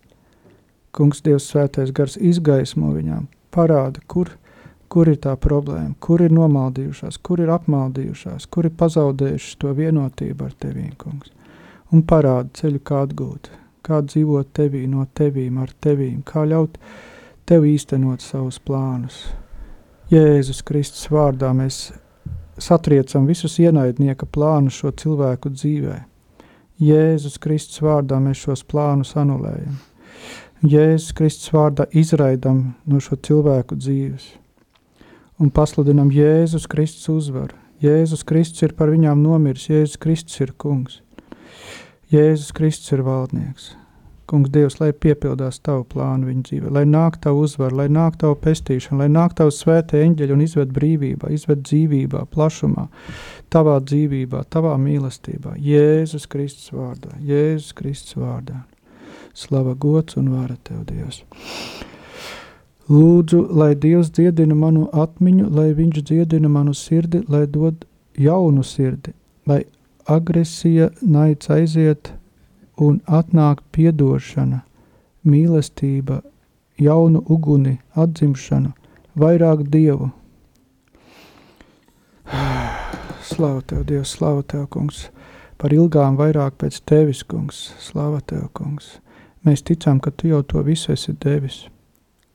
[0.97, 4.31] Kungs, Dievs svētais gars izgaismo viņām, parāda, kur,
[4.89, 10.49] kur ir tā problēma, kur ir nomaldījušās, kur ir apmaldījušās, kur ir pazaudējušas to vienotību
[10.49, 11.35] ar tevīm, kungs.
[11.93, 13.51] Un parāda ceļu, kā atgūt,
[13.87, 16.79] kā dzīvot tevī, no tevīm, ar tevīm, kā ļaut
[17.47, 19.23] tev īstenot savus plānus.
[20.11, 21.91] Jēzus Kristus vārdā mēs
[22.59, 26.01] satriecam visus ienaidnieka plānus šo cilvēku dzīvē.
[26.83, 29.79] Jēzus Kristus vārdā mēs šos plānus anulējam.
[30.67, 34.35] Jēzus Kristus vārdā izraidam no šo cilvēku dzīves
[35.39, 37.57] un pasludinam Jēzus Kristus uzvaru.
[37.83, 41.03] Jēzus Kristus ir par viņām nomiris, Jēzus Kristus ir kungs.
[42.13, 43.73] Jēzus Kristus ir valdnieks.
[44.31, 48.37] Kungs, Dievs, lai piepildās tavu plānu viņa dzīvē, lai nāk tavu uzvaru, lai nāk tavu
[48.43, 52.89] pestīšanu, lai nāk tavu svētē eņģeļu un izved brīvībā, izved dzīvībā, plašumā,
[53.55, 55.57] tavā dzīvībā, tavā mīlestībā.
[55.63, 58.65] Jēzus Kristus vārdā, Jēzus Kristus vārdā.
[59.35, 61.23] Slava gods un vara tev, Dievs.
[62.91, 67.83] Lūdzu, lai Dievs dziedina manu atmiņu, lai Viņš dziedina manu sirdi, lai dod
[68.19, 69.15] jaunu sirdi,
[69.47, 69.65] lai
[70.07, 72.13] agresija, naids aiziet
[72.79, 74.63] un atnāk piedošana,
[75.27, 76.21] mīlestība,
[76.79, 78.73] jaunu uguni, atzimšana,
[79.19, 80.11] vairāk dievu.
[83.27, 85.09] Slava tev, Dievs, slava tev, kungs,
[85.59, 89.01] par ilgām vairāk pēc tevis, kungs, slava tev, kungs.
[89.47, 91.65] Mēs ticam, ka tu jau to visu esi devis,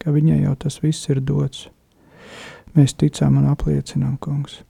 [0.03, 1.69] ka viņai jau tas viss ir dots.
[2.75, 4.61] Mēs ticam un apliecinām, kungs.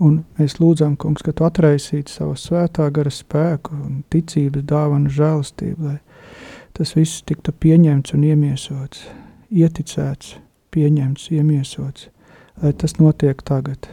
[0.00, 5.90] Un mēs lūdzam, kungs, ka tu atraisītu savu svētā gara spēku un ticības dāvanu žēlastību,
[5.90, 5.98] lai
[6.76, 9.04] tas viss tiktu pieņemts un iemiesots,
[9.52, 10.38] ieticēts,
[10.72, 12.08] pieņemts, iemiesots,
[12.62, 13.90] lai tas notiek tagad,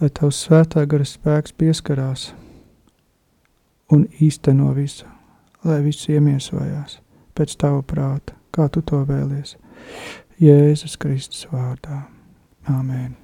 [0.00, 2.32] lai tavs svētā gara spēks pieskarās
[3.92, 5.06] un īsteno visu,
[5.62, 6.98] lai viss iemiesojās
[7.38, 9.56] pēc tava prāta, kā tu to vēlies.
[10.42, 12.02] Jēzus Kristus vārdā.
[12.66, 13.21] Āmen.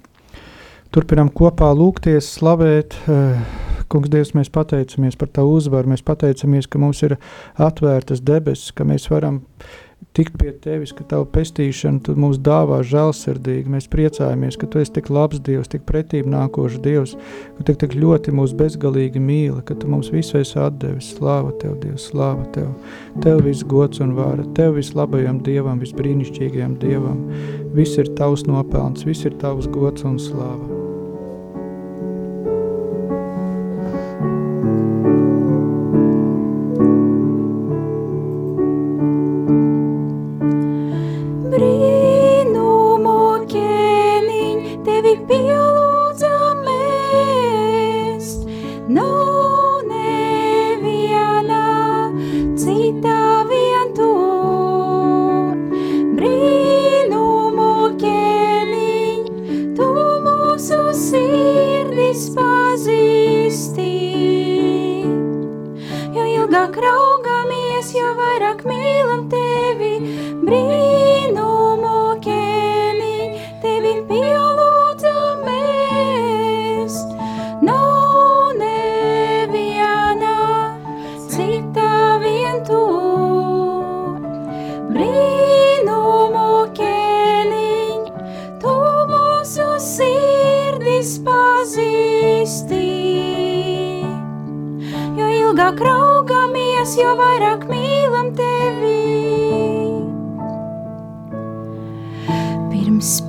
[0.89, 2.95] Turpinām kopā lūgties, slavēt.
[3.05, 3.41] Eh,
[3.93, 5.91] kungs, Dievs, mēs pateicamies par Tavu uzvaru.
[5.91, 7.13] Mēs pateicamies, ka mums ir
[7.61, 9.43] atvērtas debesis, ka mēs varam
[10.19, 13.71] tikt pie Tevis, ka Tavu pestīšanu Tu mums dāvā žēlsirdīgi.
[13.71, 17.15] Mēs priecājamies, ka Tu esi tik labs Dievs, tik pretīm nākošs Dievs,
[17.55, 21.13] ka Tu tik ļoti mūs bezgalīgi mīli, ka Tu mums visu esi atdevis.
[21.15, 22.73] Slāva Tev, Dievs, slāva Tev.
[23.23, 27.23] Tev viss gods un vāra, Tev vislabajam Dievam, visbrīnišķīgajam Dievam.
[27.77, 30.88] Viss ir Tavs nopelns, viss ir Tavs gods un slāva.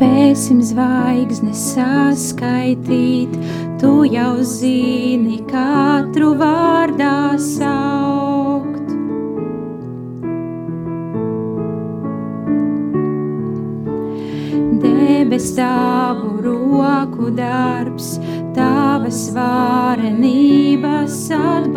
[0.00, 3.34] Spēsim zvaigznes saskaitīt,
[3.76, 8.94] tu jau zini katru vārdā saukt.
[14.80, 18.14] Debes tavu roku darbs,
[18.56, 21.69] tavas varenības atblazmā.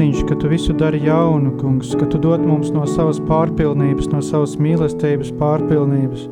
[0.00, 4.22] Ķēniņš, ka tu visu dari jaunu, kungs, ka tu dod mums no savas pārpilnības, no
[4.24, 6.28] savas mīlestības pārpilnības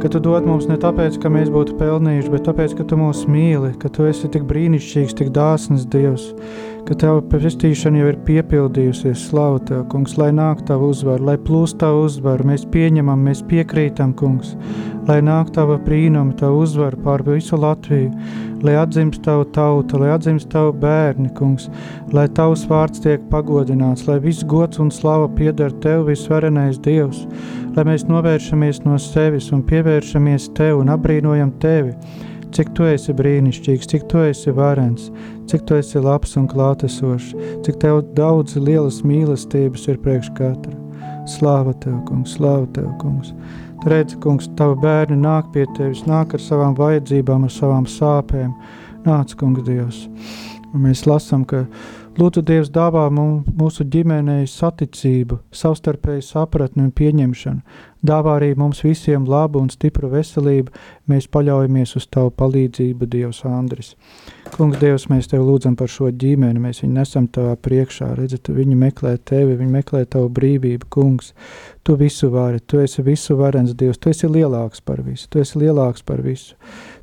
[0.00, 3.24] ka tu dod mums ne tāpēc, ka mēs būtu pelnījuši, bet tāpēc, ka tu mūs
[3.28, 6.28] mīli, ka tu esi tik brīnišķīgs, tik dāsns Dievs,
[6.86, 9.26] ka Tava pestīšana jau ir piepildījusies.
[9.30, 12.46] Slavu Tev, Kungs, lai nāk Tava uzvara, lai plūst Tava uzvara.
[12.46, 14.54] Mēs pieņemam, mēs piekrītam, Kungs,
[15.08, 18.12] lai nāk Tava brīnuma, Tava uzvara pār visu Latviju,
[18.66, 21.68] lai atzimst Tava tauta, lai atzimst Tava bērni, Kungs,
[22.14, 27.24] lai Tavs vārds tiek pagodināts, lai viss gods un slava pieder Tev, visvarenais Dievs,
[27.76, 31.94] lai mēs novēršamies no sevis un pievēršamies Tev un apbrīnojam Tevi,
[32.56, 35.10] cik Tu esi brīnišķīgs, cik Tu esi varens,
[35.46, 37.34] cik tu esi labs un klātesošs,
[37.66, 40.74] cik tev daudz lielas mīlestības ir priekš katra.
[41.30, 43.32] Slāva tev, kungs, slāva tev, kungs.
[43.86, 48.50] Redzi, kungs, tavi bērni nāk pie tevis, nāk ar savām vajadzībām, ar savām sāpēm.
[49.04, 50.00] Nāc, kungs, Dievs.
[50.72, 51.60] Un mēs lasām, ka
[52.16, 57.82] Lūdzu, Dievs dāvā mūsu ģimenei saticību, savstarpēju sapratni un pieņemšanu.
[58.08, 60.72] Dāvā arī mums visiem labu un stipru veselību.
[61.12, 63.92] Mēs paļaujamies uz Tavu palīdzību, Dievs, Andris.
[64.54, 68.14] Kungs, Dievs, mēs Tev lūdzam par šo ģimeni, mēs viņu nesam Tavā priekšā.
[68.16, 71.34] Redzat, viņi meklē Tevi, viņi meklē Tavu brīvību, Kungs.
[71.84, 75.60] Tu visu vari, Tu esi visu varens Dievs, Tu esi lielāks par visu, Tu esi
[75.60, 76.56] lielāks par visu.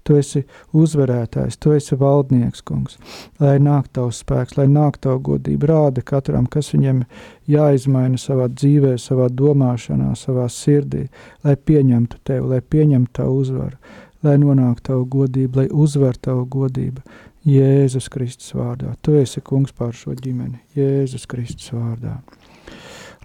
[0.03, 0.41] Tu esi
[0.75, 2.97] uzvarētājs, tu esi valdnieks, kungs.
[3.39, 7.05] Lai nāk tavs spēks, lai nāk tava godība, rāda katram, kas viņam
[7.47, 11.05] jāizmaina savā dzīvē, savā domāšanā, savā sirdī,
[11.47, 13.79] lai pieņemtu tevi, lai pieņemtu tavu uzvaru,
[14.27, 17.03] lai nonāktu tavu godību, lai uzvarētu tavu godību.
[17.47, 18.93] Jēzus Kristus vārdā.
[19.03, 20.61] Tu esi kungs pār šo ģimeni.
[20.79, 22.21] Jēzus Kristus vārdā.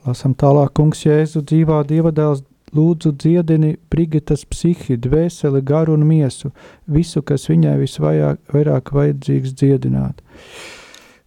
[0.07, 2.43] Lasam tālāk, kungs Jēzu dzīvā Dieva dēls
[2.75, 6.53] lūdzu dziedini Brigitas psihi, dvēseli, garu un miesu,
[6.87, 10.23] visu, kas viņai visvairāk vajadzīgs dziedināt.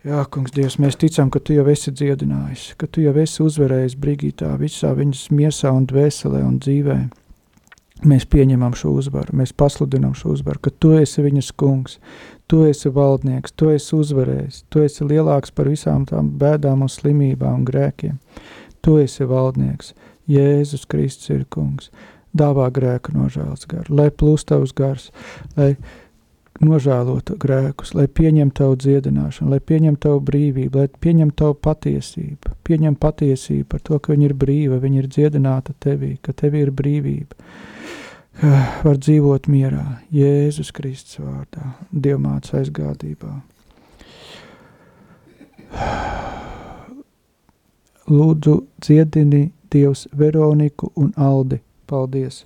[0.01, 3.99] Jā, kungs, Dievs, mēs ticam, ka Tu jau esi dziedinājis, ka Tu jau esi uzvarējis
[4.01, 6.95] Brigitā visā viņas miesā un dvēselē un dzīvē.
[8.09, 11.99] Mēs pieņemam šo uzvaru, mēs pasludinām šo uzvaru, ka Tu esi viņas kungs,
[12.49, 17.59] Tu esi valdnieks, Tu esi uzvarējis, Tu esi lielāks par visām tām bēdām un slimībām
[17.59, 18.17] un grēkiem.
[18.81, 19.93] Tu esi valdnieks,
[20.31, 21.91] Jēzus Kristus ir kungs.
[22.37, 25.09] Dāvā grēku nožēlas garu, lai plūst tavs gars,
[25.57, 25.73] lai
[26.61, 32.95] nožēlotu grēkus, lai pieņemtu tavu dziedināšanu, lai pieņemtu tavu brīvību, lai pieņemtu tavu patiesību, pieņem
[33.01, 37.35] patiesību par to, ka viņa ir brīva, viņa ir dziedināta tevī, ka tevī ir brīvība.
[38.85, 43.31] Var dzīvot mierā, Jēzus Kristus vārdā, Dievmāts aizgādībā.
[48.11, 51.61] Lūdzu, dziedini Dievs Veroniku un Aldi.
[51.87, 52.45] Paldies!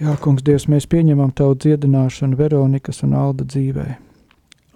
[0.00, 3.86] Jā, kungs, Dievs, mēs pieņemam Tavu dziedināšanu Veronikas un Alda dzīvē.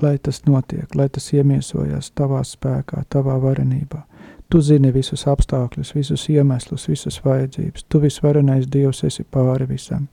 [0.02, 4.04] Lai tas notiek, lai tas iemiesojas Tavā spēkā, Tavā varenībā.
[4.48, 7.84] Tu zini visus apstākļus, visus iemeslus, visas vajadzības.
[7.90, 10.06] Tu visvarenais Dievs esi pāri visam.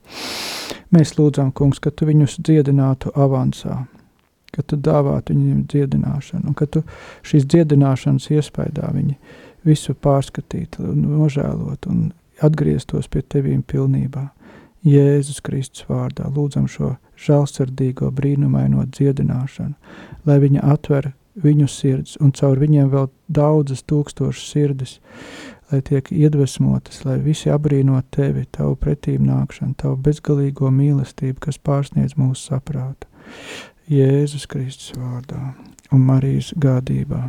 [0.92, 3.84] Mēs lūdzam, kungs, ka Tu viņus dziedinātu avansā,
[4.52, 6.82] ka Tu dāvātu viņiem dziedināšanu, un ka Tu
[7.22, 9.16] šīs dziedināšanas iespējā viņi
[9.66, 12.08] visu pārskatīt, nožēlot un
[12.44, 14.28] atgrieztos pie Tevīm pilnībā.
[14.86, 19.74] Jēzus Kristus vārdā lūdzam šo žēlsirdīgo brīnumaino dziedināšanu,
[20.28, 21.10] lai viņa atver
[21.42, 24.96] viņu sirds un caur viņiem vēl daudzas tūkstošas sirdis,
[25.72, 32.16] lai tiek iedvesmotas, lai visi abrīnot tevi, tavu pretīm nākšanu, tavu bezgalīgo mīlestību, kas pārsniedz
[32.20, 33.10] mūsu saprātu.
[33.90, 35.52] Jēzus Kristus vārdā
[35.94, 37.28] un Marijas gādībā.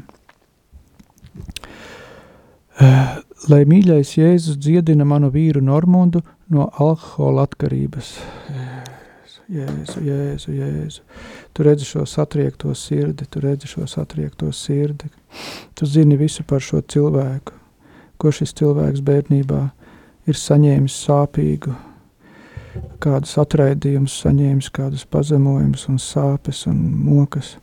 [3.47, 6.21] Lai mīļais Jēzus dziedina manu vīru Normundu
[6.53, 8.11] no alkohola atkarības.
[9.47, 11.05] Jēzu, Jēzu, Jēzu.
[11.55, 15.09] Tu redzi šo satriekto sirdi, tu redzi šo satriekto sirdi.
[15.73, 17.55] Tu zini visu par šo cilvēku,
[18.19, 19.61] ko šis cilvēks bērnībā
[20.27, 21.73] ir saņēmis sāpīgu,
[23.01, 27.55] kādus atraidījumus, saņēmis kādus pazemojumus un sāpes un mokas.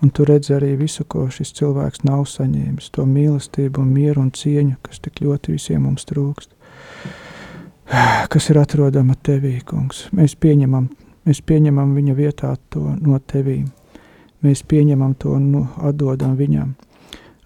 [0.00, 4.30] Un tu redzi arī visu, ko šis cilvēks nav saņēmis, to mīlestību, un mieru un
[4.32, 6.54] cieņu, kas tik ļoti visiem mums trūkst.
[8.32, 10.06] Kas ir atrodama tevī, kungs.
[10.16, 10.86] Mēs pieņemam,
[11.28, 13.66] mēs pieņemam viņa vietā to no tevīm.
[14.40, 16.72] Mēs pieņemam to un nu, atdodam viņam,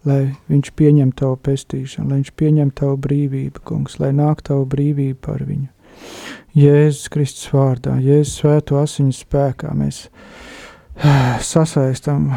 [0.07, 0.21] lai
[0.53, 5.43] viņš pieņem tavu pestīšanu, lai viņš pieņem tavu brīvību, kungs, lai nāk tavu brīvību par
[5.43, 5.73] viņu.
[6.55, 10.05] Jēzus Kristus vārdā, Jēzus svēto asiņu spēkā mēs
[11.41, 12.29] sasaistam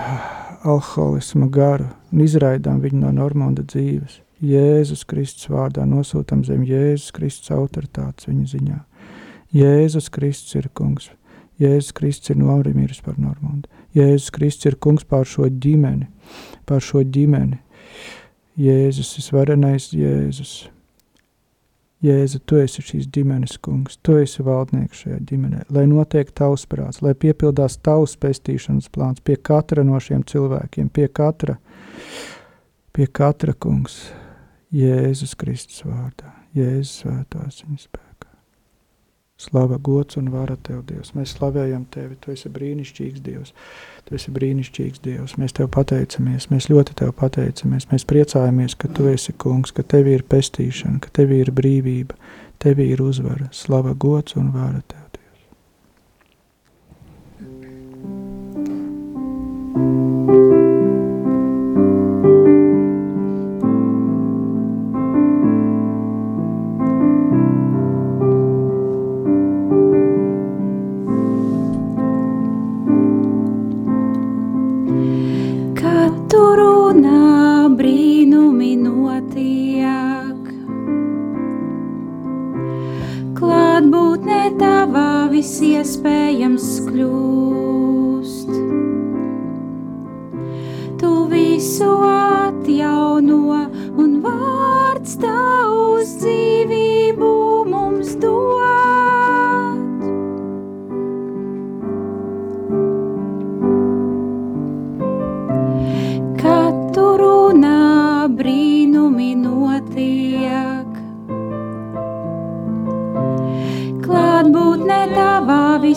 [0.64, 4.22] alkoholismu garu un izraidām viņu no Normanda dzīves.
[4.41, 8.80] Jēzus Kristus vārdā nosūtam zem Jēzus Kristus autoritātes viņa ziņā.
[9.58, 11.10] Jēzus Kristus ir kungs.
[11.62, 13.70] Jēzus Kristus ir nomirimis par Normandu.
[13.97, 16.10] Jēzus Kristus ir kungs pār šo ģimeni,
[16.70, 17.58] pār šo ģimeni.
[18.58, 20.68] Jēzus ir varenais Jēzus.
[22.05, 27.01] Jēzu, tu esi šīs ģimenes kungs, tu esi valdnieks šajā ģimenē, lai notiek tavs prāts,
[27.01, 31.57] lai piepildās tavs pestīšanas plāns pie katra no šiem cilvēkiem, pie katra,
[32.93, 34.03] pie katra kungs,
[34.77, 38.07] Jēzus Kristus vārdā, Jēzus svētās viņas spēkā.
[39.38, 41.11] Slava, gods un vara tev, Dievs.
[41.13, 43.53] Mēs slavējam tevi, tu esi brīnišķīgs Dievs.
[44.07, 45.35] Tu esi brīnišķīgs Dievs.
[45.38, 47.85] Mēs tev pateicamies, mēs ļoti tev pateicamies.
[47.91, 52.17] Mēs priecājamies, ka tu esi kungs, ka tev ir pestīšana, ka tev ir brīvība,
[52.57, 53.51] tev ir uzvara.
[53.53, 55.45] Slava, gods un vara tev, Dievs.
[84.49, 84.77] You
[85.37, 88.53] viss iespējams kļūst.
[90.97, 93.61] Tu visu atjauno
[94.01, 95.66] un vārds tavs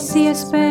[0.01, 0.70] viss iespējams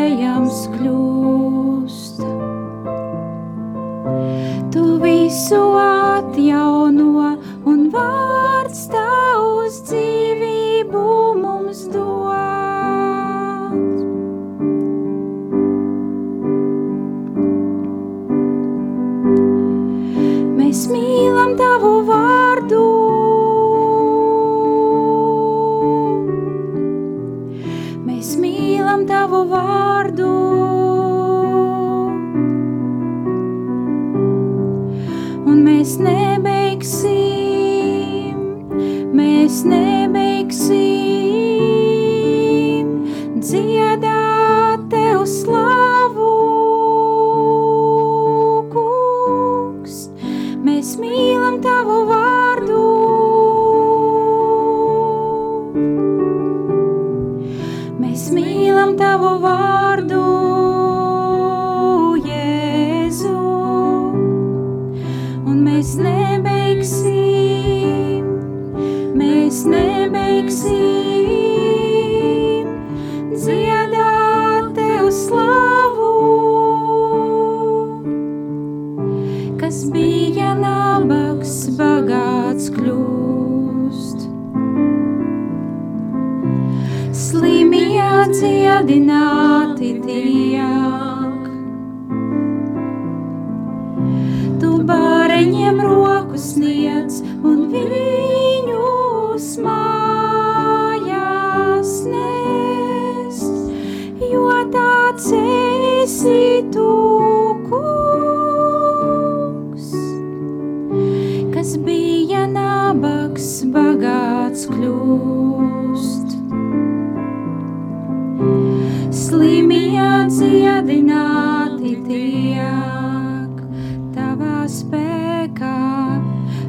[124.69, 125.75] spēkā,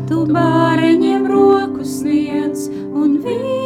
[0.08, 3.59] tu bāreņiem roku sniedz un viņus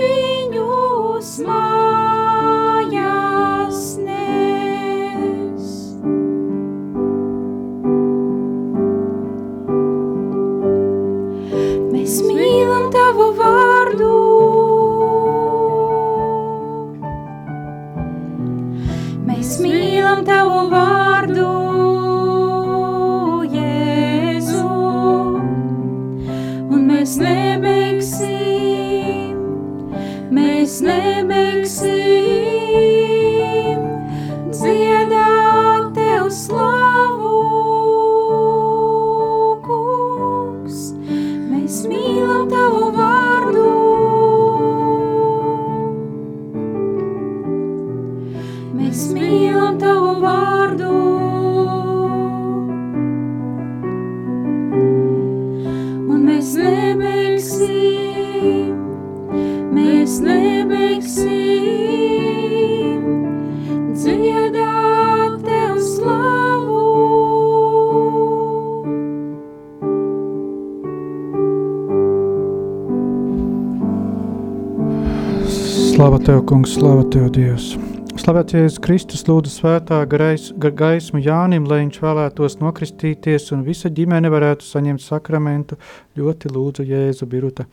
[76.46, 77.74] kungs, slava Tev, Dievs.
[78.20, 83.88] Slavēts Jēzus Kristus lūdzu svētā grais, ga- gaismu Jānim, lai viņš vēlētos nokristīties un visa
[83.90, 85.78] ģimene varētu saņemt sakramentu.
[86.16, 87.66] Ļoti lūdzu Jēzu Biruta.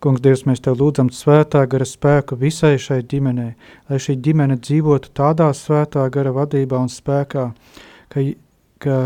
[0.00, 3.54] Kungs, Dievs, mēs Tev lūdzam svētā gara spēku visai šai ģimenei,
[3.88, 7.52] lai šī ģimene dzīvotu tādā svētā gara vadībā un spēkā,
[8.08, 8.20] ka,
[8.78, 8.96] ka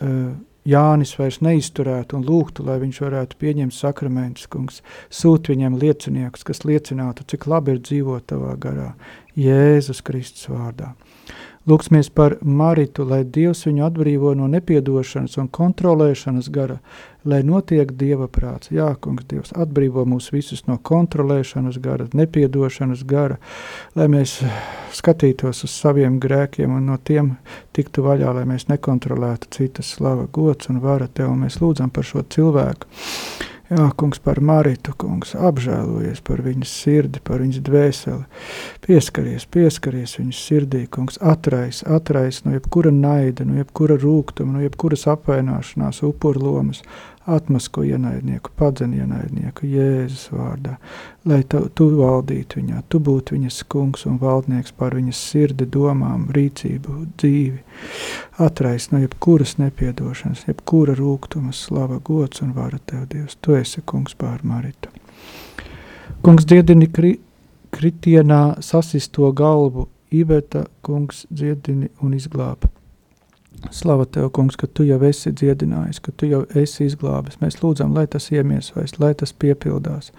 [0.00, 0.34] uh,
[0.70, 4.80] Jānis vairs neizturētu un lūgtu, lai viņš varētu pieņemt sakramentus, kungs.
[5.10, 8.92] Sūt viņiem lieciniekus, kas liecinātu, cik labi ir dzīvot tavā garā.
[9.38, 10.92] Jēzus Kristus vārdā.
[11.68, 16.78] Lūksimies par Maritu, lai Dievs viņu atbrīvo no nepiedošanas un kontrolēšanas gara,
[17.28, 18.70] lai notiek Dieva prāts.
[18.72, 23.36] Jā, kungs, Dievs atbrīvo mūs visus no kontrolēšanas gara, nepiedošanas gara,
[23.92, 24.38] lai mēs
[24.96, 27.34] skatītos uz saviem grēkiem un no tiem
[27.76, 31.28] tiktu vaļā, lai mēs nekontrolētu citas slava, gods un vara Tev.
[31.34, 32.88] Un mēs lūdzam par šo cilvēku.
[33.70, 38.24] Jā, kungs, par Maritu, kungs, apžēlojies par viņas sirdi, par viņas dvēseli.
[38.82, 45.06] Pieskaries, pieskaries viņas sirdī, kungs, atrais, atrais no jebkura naida, no jebkura rūgtuma, no jebkuras
[45.14, 46.82] apvainošanās, upurlomas,
[47.26, 50.76] atmasko ienaidnieku, padzen ienaidnieku Jēzus vārdā,
[51.28, 56.26] lai tu, tu valdītu viņā, tu būtu viņas kungs un valdnieks pār viņas sirdi, domām,
[56.34, 57.60] rīcību, dzīvi.
[58.40, 63.36] Atrais no jebkuras nepiedošanas, jebkura rūgtuma, slava, gods un vara tev, Dievs.
[63.40, 64.88] Tu esi kungs pār Maritu.
[66.24, 67.18] Kungs diedini kri,
[67.70, 72.79] kritienā sasisto galvu Iveta, kungs, dziedini un izglābi.
[73.70, 77.36] Slava Tev, kungs, ka Tu jau esi dziedinājis, ka Tu jau esi izglābis.
[77.42, 80.10] Mēs lūdzam, lai tas iemiesojas, lai tas piepildās,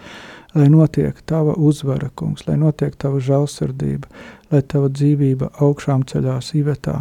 [0.54, 4.08] lai notiek Tava uzvara, kungs, lai notiek Tava žalsirdība,
[4.54, 6.98] lai Tava dzīvība augšām ceļās ivetā,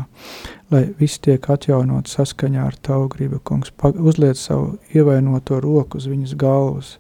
[0.73, 3.73] lai viss tiek atjaunot saskaņā ar Tavu gribu, kungs.
[3.95, 6.95] Uzliec savu ievainoto roku uz viņas galvas,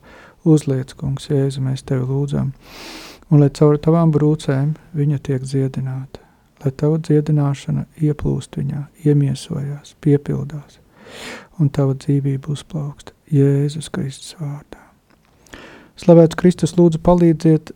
[0.45, 2.53] uzliec, kungs, Jēzu, mēs Tevi lūdzam,
[3.30, 6.29] un lai caur Tavām brūcēm viņa tiek dziedināta
[6.61, 10.78] lai tava dziedināšana ieplūst viņā, iemiesojās, piepildās,
[11.61, 14.80] un tava dzīvība uzplaukst Jēzus Kristus vārdā.
[16.00, 17.74] Slavēts Kristus lūdzu palīdziet,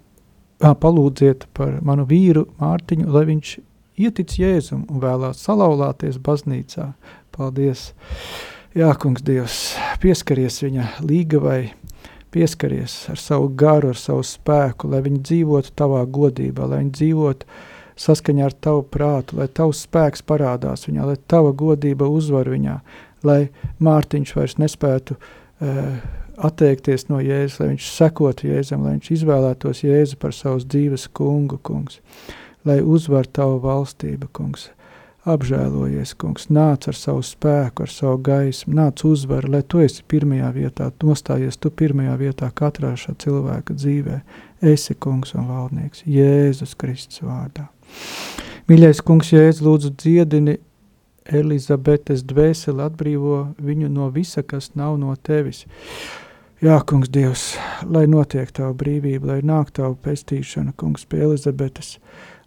[0.64, 3.54] ā, palūdziet par manu vīru Mārtiņu, lai viņš
[4.00, 6.92] ietic Jēzum un vēlās salauzāties baznīcā.
[7.34, 7.90] Paldies!
[8.74, 9.58] Jā, kungs Dievs,
[10.02, 11.74] pieskaries viņa līgavai,
[12.34, 17.60] pieskaries ar savu garu, ar savu spēku, lai viņi dzīvotu tavā godībā, lai viņi dzīvotu
[18.00, 22.78] saskaņā ar tavu prātu, lai tavs spēks parādās viņā, lai tava godība uzvar viņā,
[23.24, 23.40] lai
[23.84, 25.98] Mārtiņš vairs nespētu uh,
[26.36, 31.58] atteikties no Jēzus, lai viņš sekotu Jēzum, lai viņš izvēlētos Jēzu par savus dzīves kungu,
[31.62, 32.00] kungs,
[32.66, 34.70] lai uzvar tavu valstību, kungs.
[35.24, 40.50] Apžēlojies, kungs, nāc ar savu spēku, ar savu gaismu, nāc uzvar, lai tu esi pirmajā
[40.52, 44.18] vietā, nostājies tu pirmajā vietā katrā šā cilvēka dzīvē.
[44.68, 47.70] Esi kungs un valdnieks, Jēzus Kristus vārdā.
[48.64, 50.58] Mīļais kungs, Jēdz, lūdzu dziedini
[51.24, 55.64] Elizabetes dvēseli, atbrīvo viņu no visa, kas nav no tevis.
[56.64, 57.42] Jā, kungs, Dievs,
[57.84, 61.98] lai notiek tava brīvība, lai nāk tava pestīšana, kungs, pie Elizabetes,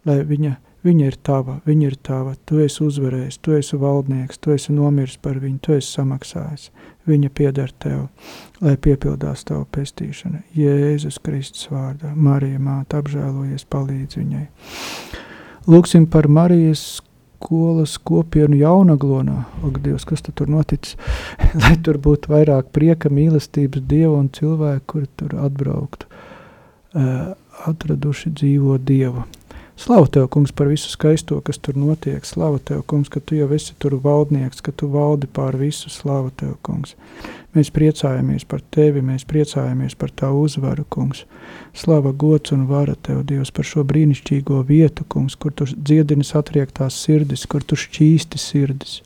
[0.09, 0.55] lai viņa,
[0.87, 5.19] viņa ir tava, viņa ir tava, tu esi uzvarējis, tu esi valdnieks, tu esi nomiris
[5.21, 6.71] par viņu, tu esi samaksājis,
[7.09, 8.07] viņa pieder tev,
[8.61, 10.41] lai piepildās tava pestīšana.
[10.57, 14.45] Jēzus Kristus vārdā, Marija māte apžēlojies, palīdz viņai.
[15.67, 17.01] Lūksim par Marijas
[17.37, 19.41] skolas kopienu jaunaglonā.
[19.67, 20.95] Ak, Dievs, kas tur noticis?
[21.61, 26.07] Lai tur būtu vairāk prieka, mīlestības, Dieva un cilvēku, kuri tur atbrauktu,
[27.67, 29.25] atraduši dzīvo Dievu.
[29.77, 32.23] Slavu Tev, kungs, par visu skaisto, kas tur notiek.
[32.25, 35.91] Slavu Tev, kungs, ka Tu jau esi tur valdnieks, ka Tu valdi pār visu.
[35.93, 36.95] Slavu Tev, kungs.
[37.57, 41.23] Mēs priecājamies par Tevi, mēs priecājamies par Tavu uzvaru, kungs.
[41.73, 46.99] Slava, gods un vara Tev, Dievs, par šo brīnišķīgo vietu, kungs, kur Tu dziedini satriektās
[47.01, 48.99] sirdis, kur Tu šķīsti sirdis,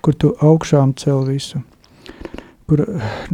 [0.00, 1.60] kur Tu augšām cel visu
[2.70, 2.84] kur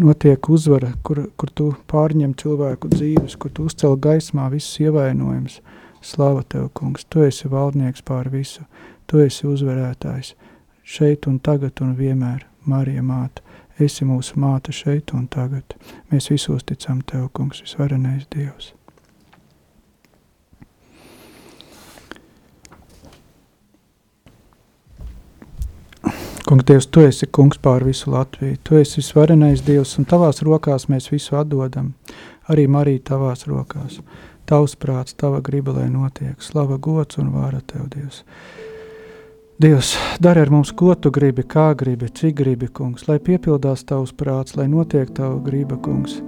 [0.01, 5.59] notiek uzvara, kur, kur tu pārņem cilvēku dzīves, kur tu uzcel gaismā visus ievainojumus.
[6.01, 8.65] Slava Tev, kungs, Tu esi valdnieks pār visu,
[9.07, 10.33] Tu esi uzvarētājs,
[10.83, 13.45] šeit un tagad un vienmēr, Marija māte,
[13.83, 15.77] esi mūsu māte šeit un tagad.
[16.13, 18.73] Mēs visos ticam Tev, kungs, visvarenais Dievs.
[26.47, 30.87] Kungs, Dievs, Tu esi kungs pār visu Latviju, Tu esi visvarenais Dievs, un Tavās rokās
[30.89, 31.93] mēs visu atdodam,
[32.49, 34.01] arī Marija Tavās rokās.
[34.47, 36.39] Tavs prāts, tava griba, lai notiek.
[36.39, 38.23] Slava, gods un vāra tev, Dievs.
[39.57, 44.11] Dievs, dari ar mums, ko tu gribi, kā gribi, cik gribi, kungs, lai piepildās tavs
[44.13, 46.19] prāts, lai notiek tava griba, kungs,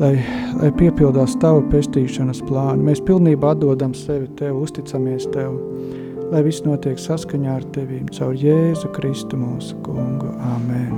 [0.00, 0.14] lai,
[0.56, 2.86] lai piepildās tava pestīšanas plāni.
[2.88, 5.58] Mēs pilnībā atdodam sevi tev, uzticamies tev,
[6.32, 10.32] lai viss notiek saskaņā ar tevīm, caur Jēzu Kristu mūsu kungu.
[10.56, 10.96] Amen.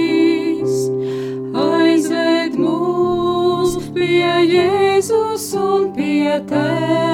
[1.56, 7.05] Aizved mūs pie Jēzus un pie Tevis.